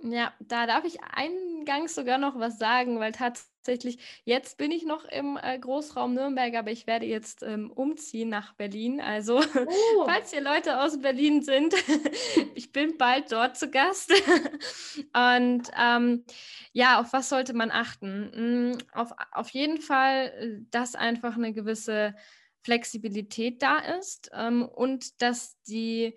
[0.06, 5.06] Ja, da darf ich eingangs sogar noch was sagen, weil tatsächlich jetzt bin ich noch
[5.06, 9.00] im äh, Großraum Nürnberg, aber ich werde jetzt ähm, umziehen nach Berlin.
[9.00, 10.04] Also, oh.
[10.04, 11.74] falls hier Leute aus Berlin sind,
[12.54, 14.12] ich bin bald dort zu Gast.
[15.14, 16.24] Und ähm,
[16.72, 18.30] ja, auf was sollte man achten?
[18.34, 22.14] Hm, auf, auf jeden Fall, äh, dass einfach eine gewisse
[22.64, 26.16] Flexibilität da ist ähm, und dass die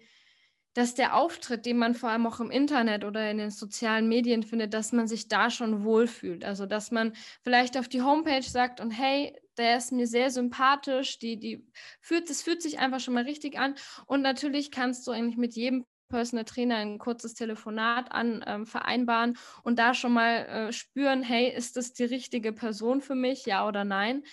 [0.77, 4.43] dass der Auftritt, den man vor allem auch im Internet oder in den sozialen Medien
[4.43, 6.45] findet, dass man sich da schon wohlfühlt.
[6.45, 11.17] Also dass man vielleicht auf die Homepage sagt und hey, der ist mir sehr sympathisch,
[11.17, 11.67] die, die
[11.99, 13.73] fühlt, das fühlt sich einfach schon mal richtig an.
[14.05, 19.37] Und natürlich kannst du eigentlich mit jedem Personal Trainer ein kurzes Telefonat an ähm, vereinbaren
[19.63, 23.67] und da schon mal äh, spüren, hey, ist das die richtige Person für mich, ja
[23.67, 24.23] oder nein?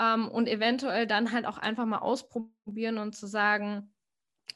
[0.00, 3.92] Ähm, und eventuell dann halt auch einfach mal ausprobieren und zu sagen,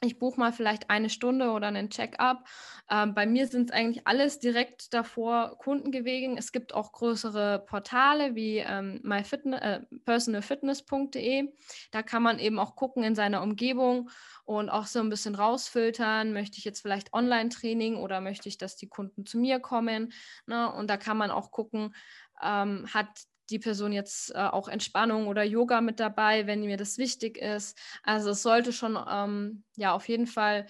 [0.02, 2.48] ich buche mal vielleicht eine Stunde oder einen Check-up.
[2.90, 6.38] Ähm, bei mir sind es eigentlich alles direkt davor Kundengewegen.
[6.38, 11.52] Es gibt auch größere Portale wie ähm, äh, personalfitness.de.
[11.90, 14.08] Da kann man eben auch gucken in seiner Umgebung
[14.44, 16.32] und auch so ein bisschen rausfiltern.
[16.32, 20.12] Möchte ich jetzt vielleicht Online-Training oder möchte ich, dass die Kunden zu mir kommen?
[20.46, 20.72] Ne?
[20.72, 21.94] Und da kann man auch gucken,
[22.42, 23.08] ähm, hat
[23.50, 27.78] die Person jetzt äh, auch Entspannung oder Yoga mit dabei, wenn mir das wichtig ist.
[28.02, 30.66] Also es sollte schon, ähm, ja, auf jeden Fall,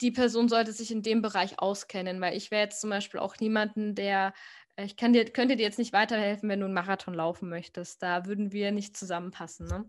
[0.00, 3.36] die Person sollte sich in dem Bereich auskennen, weil ich wäre jetzt zum Beispiel auch
[3.40, 4.32] niemanden, der,
[4.76, 8.02] äh, ich kann dir, könnte dir jetzt nicht weiterhelfen, wenn du einen Marathon laufen möchtest.
[8.02, 9.66] Da würden wir nicht zusammenpassen.
[9.66, 9.88] Ne?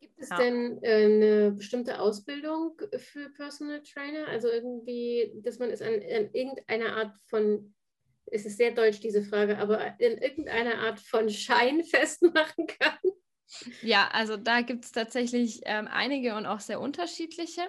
[0.00, 0.36] Gibt es ja.
[0.36, 4.28] denn äh, eine bestimmte Ausbildung für Personal Trainer?
[4.28, 7.74] Also irgendwie, dass man es an, an irgendeiner Art von
[8.26, 12.98] es ist sehr deutsch, diese Frage, aber in irgendeiner Art von Schein festmachen kann?
[13.82, 17.62] Ja, also da gibt es tatsächlich ähm, einige und auch sehr unterschiedliche.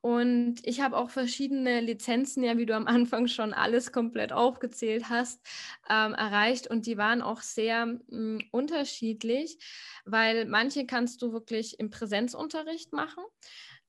[0.00, 5.08] Und ich habe auch verschiedene Lizenzen, ja, wie du am Anfang schon alles komplett aufgezählt
[5.08, 5.40] hast,
[5.88, 6.66] ähm, erreicht.
[6.68, 9.58] Und die waren auch sehr mh, hm, unterschiedlich,
[10.04, 13.24] weil manche kannst du wirklich im Präsenzunterricht machen.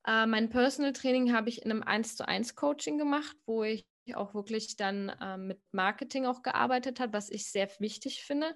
[0.05, 3.85] Äh, mein Personal Training habe ich in einem 1 zu 1 Coaching gemacht, wo ich
[4.15, 8.53] auch wirklich dann ähm, mit Marketing auch gearbeitet hat, was ich sehr wichtig finde.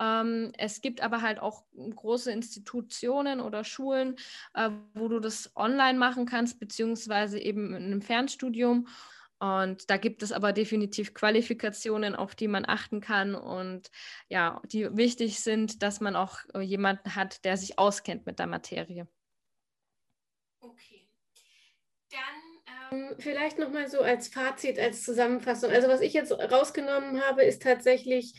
[0.00, 4.16] Ähm, es gibt aber halt auch große Institutionen oder Schulen,
[4.54, 8.88] äh, wo du das online machen kannst, beziehungsweise eben in einem Fernstudium.
[9.38, 13.90] Und da gibt es aber definitiv Qualifikationen, auf die man achten kann und
[14.28, 18.46] ja, die wichtig sind, dass man auch äh, jemanden hat, der sich auskennt mit der
[18.46, 19.08] Materie.
[20.60, 20.91] Okay.
[22.92, 25.70] Ähm, vielleicht nochmal so als Fazit, als Zusammenfassung.
[25.70, 28.34] Also was ich jetzt rausgenommen habe, ist tatsächlich,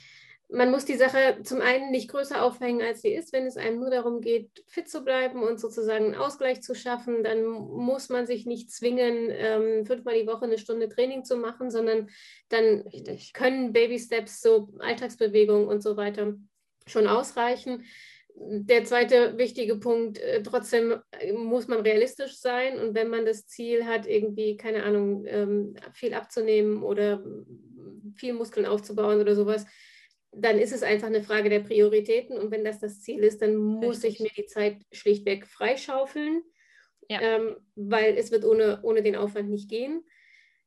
[0.49, 3.33] man muss die Sache zum einen nicht größer aufhängen, als sie ist.
[3.33, 7.23] Wenn es einem nur darum geht, fit zu bleiben und sozusagen einen Ausgleich zu schaffen,
[7.23, 11.71] dann muss man sich nicht zwingen, ähm, fünfmal die Woche eine Stunde Training zu machen,
[11.71, 12.09] sondern
[12.49, 13.33] dann Richtig.
[13.33, 16.35] können Baby Steps, so Alltagsbewegungen und so weiter
[16.85, 17.85] schon ausreichen
[18.35, 23.47] der zweite wichtige Punkt, äh, trotzdem äh, muss man realistisch sein und wenn man das
[23.47, 27.23] Ziel hat, irgendwie, keine Ahnung, ähm, viel abzunehmen oder
[28.15, 29.65] viel Muskeln aufzubauen oder sowas,
[30.31, 32.37] dann ist es einfach eine Frage der Prioritäten.
[32.37, 34.13] Und wenn das das Ziel ist, dann muss Richtig.
[34.13, 36.43] ich mir die Zeit schlichtweg freischaufeln,
[37.09, 37.21] ja.
[37.21, 40.03] ähm, weil es wird ohne, ohne den Aufwand nicht gehen.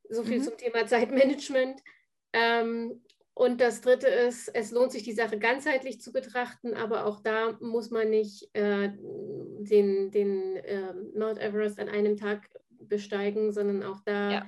[0.09, 0.45] So viel mhm.
[0.45, 1.81] zum Thema Zeitmanagement.
[2.33, 3.03] Ähm,
[3.39, 7.53] und das Dritte ist, es lohnt sich, die Sache ganzheitlich zu betrachten, aber auch da
[7.61, 14.01] muss man nicht äh, den, den äh, Mount Everest an einem Tag besteigen, sondern auch
[14.07, 14.47] da ja.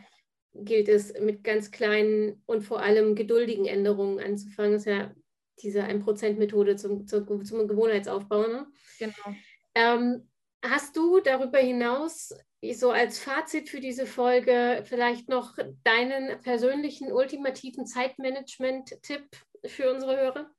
[0.55, 4.72] gilt es mit ganz kleinen und vor allem geduldigen Änderungen anzufangen.
[4.72, 5.14] Das ist ja
[5.61, 8.47] diese 1%-Methode zum, zum, zum Gewohnheitsaufbau.
[8.47, 8.66] Ne?
[8.99, 9.36] Genau.
[9.74, 10.30] Ähm,
[10.64, 12.34] hast du darüber hinaus
[12.75, 19.29] so als Fazit für diese Folge vielleicht noch deinen persönlichen ultimativen Zeitmanagement-Tipp
[19.67, 20.51] für unsere Hörer?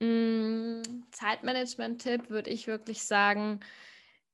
[0.00, 0.82] Mm,
[1.12, 3.60] Zeitmanagement-Tipp würde ich wirklich sagen,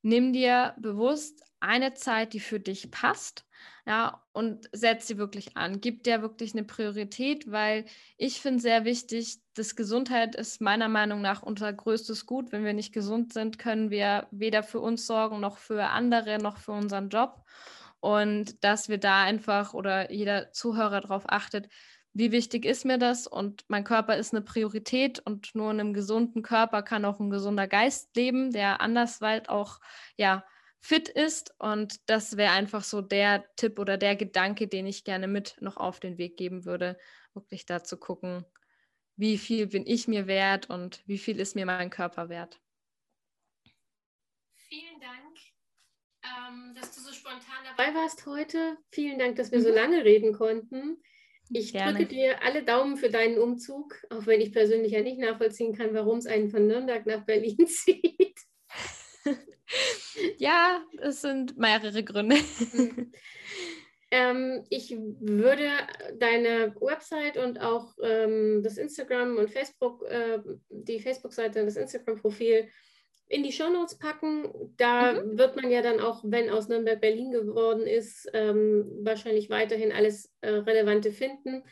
[0.02, 3.46] nimm dir bewusst eine Zeit, die für dich passt,
[3.86, 5.80] ja, und setz sie wirklich an.
[5.80, 7.84] Gib dir wirklich eine Priorität, weil
[8.16, 12.52] ich finde sehr wichtig, dass Gesundheit ist meiner Meinung nach unser größtes Gut.
[12.52, 16.58] Wenn wir nicht gesund sind, können wir weder für uns sorgen, noch für andere, noch
[16.58, 17.44] für unseren Job.
[18.00, 21.68] Und dass wir da einfach oder jeder Zuhörer darauf achtet,
[22.12, 23.26] wie wichtig ist mir das?
[23.26, 27.30] Und mein Körper ist eine Priorität und nur in einem gesunden Körper kann auch ein
[27.30, 29.78] gesunder Geist leben, der andersweit auch
[30.16, 30.44] ja
[30.80, 31.54] fit ist.
[31.58, 35.76] Und das wäre einfach so der Tipp oder der Gedanke, den ich gerne mit noch
[35.76, 36.98] auf den Weg geben würde,
[37.34, 38.44] wirklich da zu gucken,
[39.16, 42.58] wie viel bin ich mir wert und wie viel ist mir mein Körper wert.
[44.54, 45.36] Vielen Dank,
[46.22, 48.78] ähm, dass du so spontan dabei warst heute.
[48.90, 49.64] Vielen Dank, dass wir mhm.
[49.64, 51.02] so lange reden konnten.
[51.52, 51.98] Ich Gerne.
[51.98, 55.92] drücke dir alle Daumen für deinen Umzug, auch wenn ich persönlich ja nicht nachvollziehen kann,
[55.92, 58.38] warum es einen von Nürnberg nach Berlin zieht.
[60.38, 62.36] ja, es sind mehrere Gründe.
[62.72, 63.12] Mhm.
[64.12, 65.68] Ähm, ich würde
[66.18, 72.68] deine Website und auch ähm, das Instagram und Facebook, äh, die Facebook-Seite und das Instagram-Profil
[73.28, 74.48] in die Shownotes packen.
[74.76, 75.38] Da mhm.
[75.38, 80.32] wird man ja dann auch, wenn aus Nürnberg Berlin geworden ist, ähm, wahrscheinlich weiterhin alles
[80.40, 81.62] äh, Relevante finden,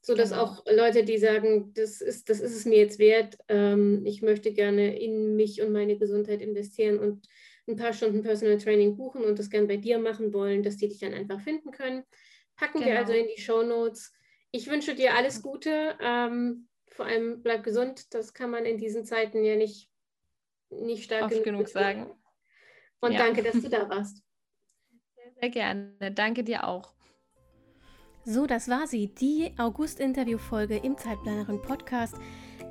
[0.00, 0.42] sodass genau.
[0.42, 4.52] auch Leute, die sagen, das ist, das ist es mir jetzt wert, ähm, ich möchte
[4.52, 7.28] gerne in mich und meine Gesundheit investieren und
[7.66, 10.88] ein paar Stunden Personal Training buchen und das gerne bei dir machen wollen, dass die
[10.88, 12.04] dich dann einfach finden können.
[12.56, 12.92] Packen genau.
[12.92, 14.12] wir also in die Shownotes.
[14.50, 15.96] Ich wünsche dir alles Gute.
[16.00, 18.14] Ähm, vor allem bleib gesund.
[18.14, 19.90] Das kann man in diesen Zeiten ja nicht
[20.70, 22.10] nicht stark Oft genug, genug sagen.
[23.00, 23.18] Und ja.
[23.18, 24.22] danke, dass du da warst.
[25.14, 26.12] Sehr, sehr gerne.
[26.12, 26.97] Danke dir auch.
[28.30, 32.14] So, das war sie, die August-Interview-Folge im Zeitplanerin Podcast.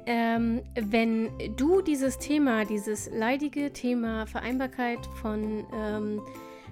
[0.06, 6.22] Ähm, wenn du dieses Thema, dieses leidige Thema Vereinbarkeit von ähm,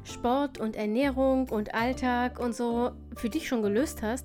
[0.03, 4.23] Sport und Ernährung und Alltag und so für dich schon gelöst hast,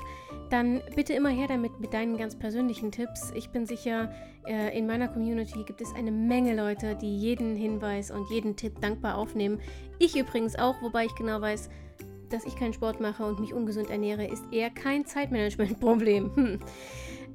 [0.50, 3.32] dann bitte immer her damit mit deinen ganz persönlichen Tipps.
[3.34, 4.12] Ich bin sicher,
[4.46, 8.78] äh, in meiner Community gibt es eine Menge Leute, die jeden Hinweis und jeden Tipp
[8.82, 9.58] dankbar aufnehmen.
[9.98, 11.70] Ich übrigens auch, wobei ich genau weiß,
[12.32, 16.30] dass ich keinen Sport mache und mich ungesund ernähre, ist eher kein Zeitmanagement-Problem.
[16.40, 16.60] Hm.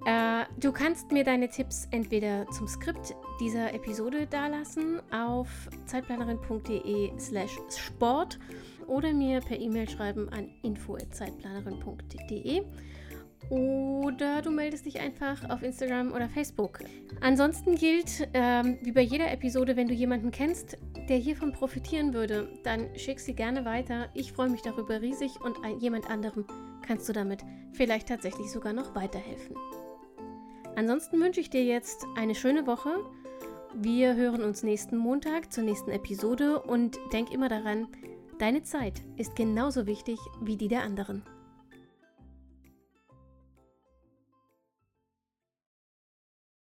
[0.06, 5.48] Äh, du kannst mir deine Tipps entweder zum Skript dieser Episode dalassen auf
[5.86, 8.38] zeitplanerin.de slash sport
[8.86, 12.62] oder mir per E-Mail schreiben an info.zeitplanerin.de
[13.50, 16.80] oder du meldest dich einfach auf Instagram oder Facebook.
[17.22, 20.78] Ansonsten gilt, ähm, wie bei jeder Episode, wenn du jemanden kennst,
[21.10, 24.10] der hiervon profitieren würde, dann schick sie gerne weiter.
[24.14, 26.46] Ich freue mich darüber riesig und jemand anderem
[26.82, 29.56] kannst du damit vielleicht tatsächlich sogar noch weiterhelfen.
[30.76, 32.90] Ansonsten wünsche ich dir jetzt eine schöne Woche.
[33.74, 37.88] Wir hören uns nächsten Montag zur nächsten Episode und denk immer daran,
[38.40, 41.24] deine Zeit ist genauso wichtig wie die der anderen.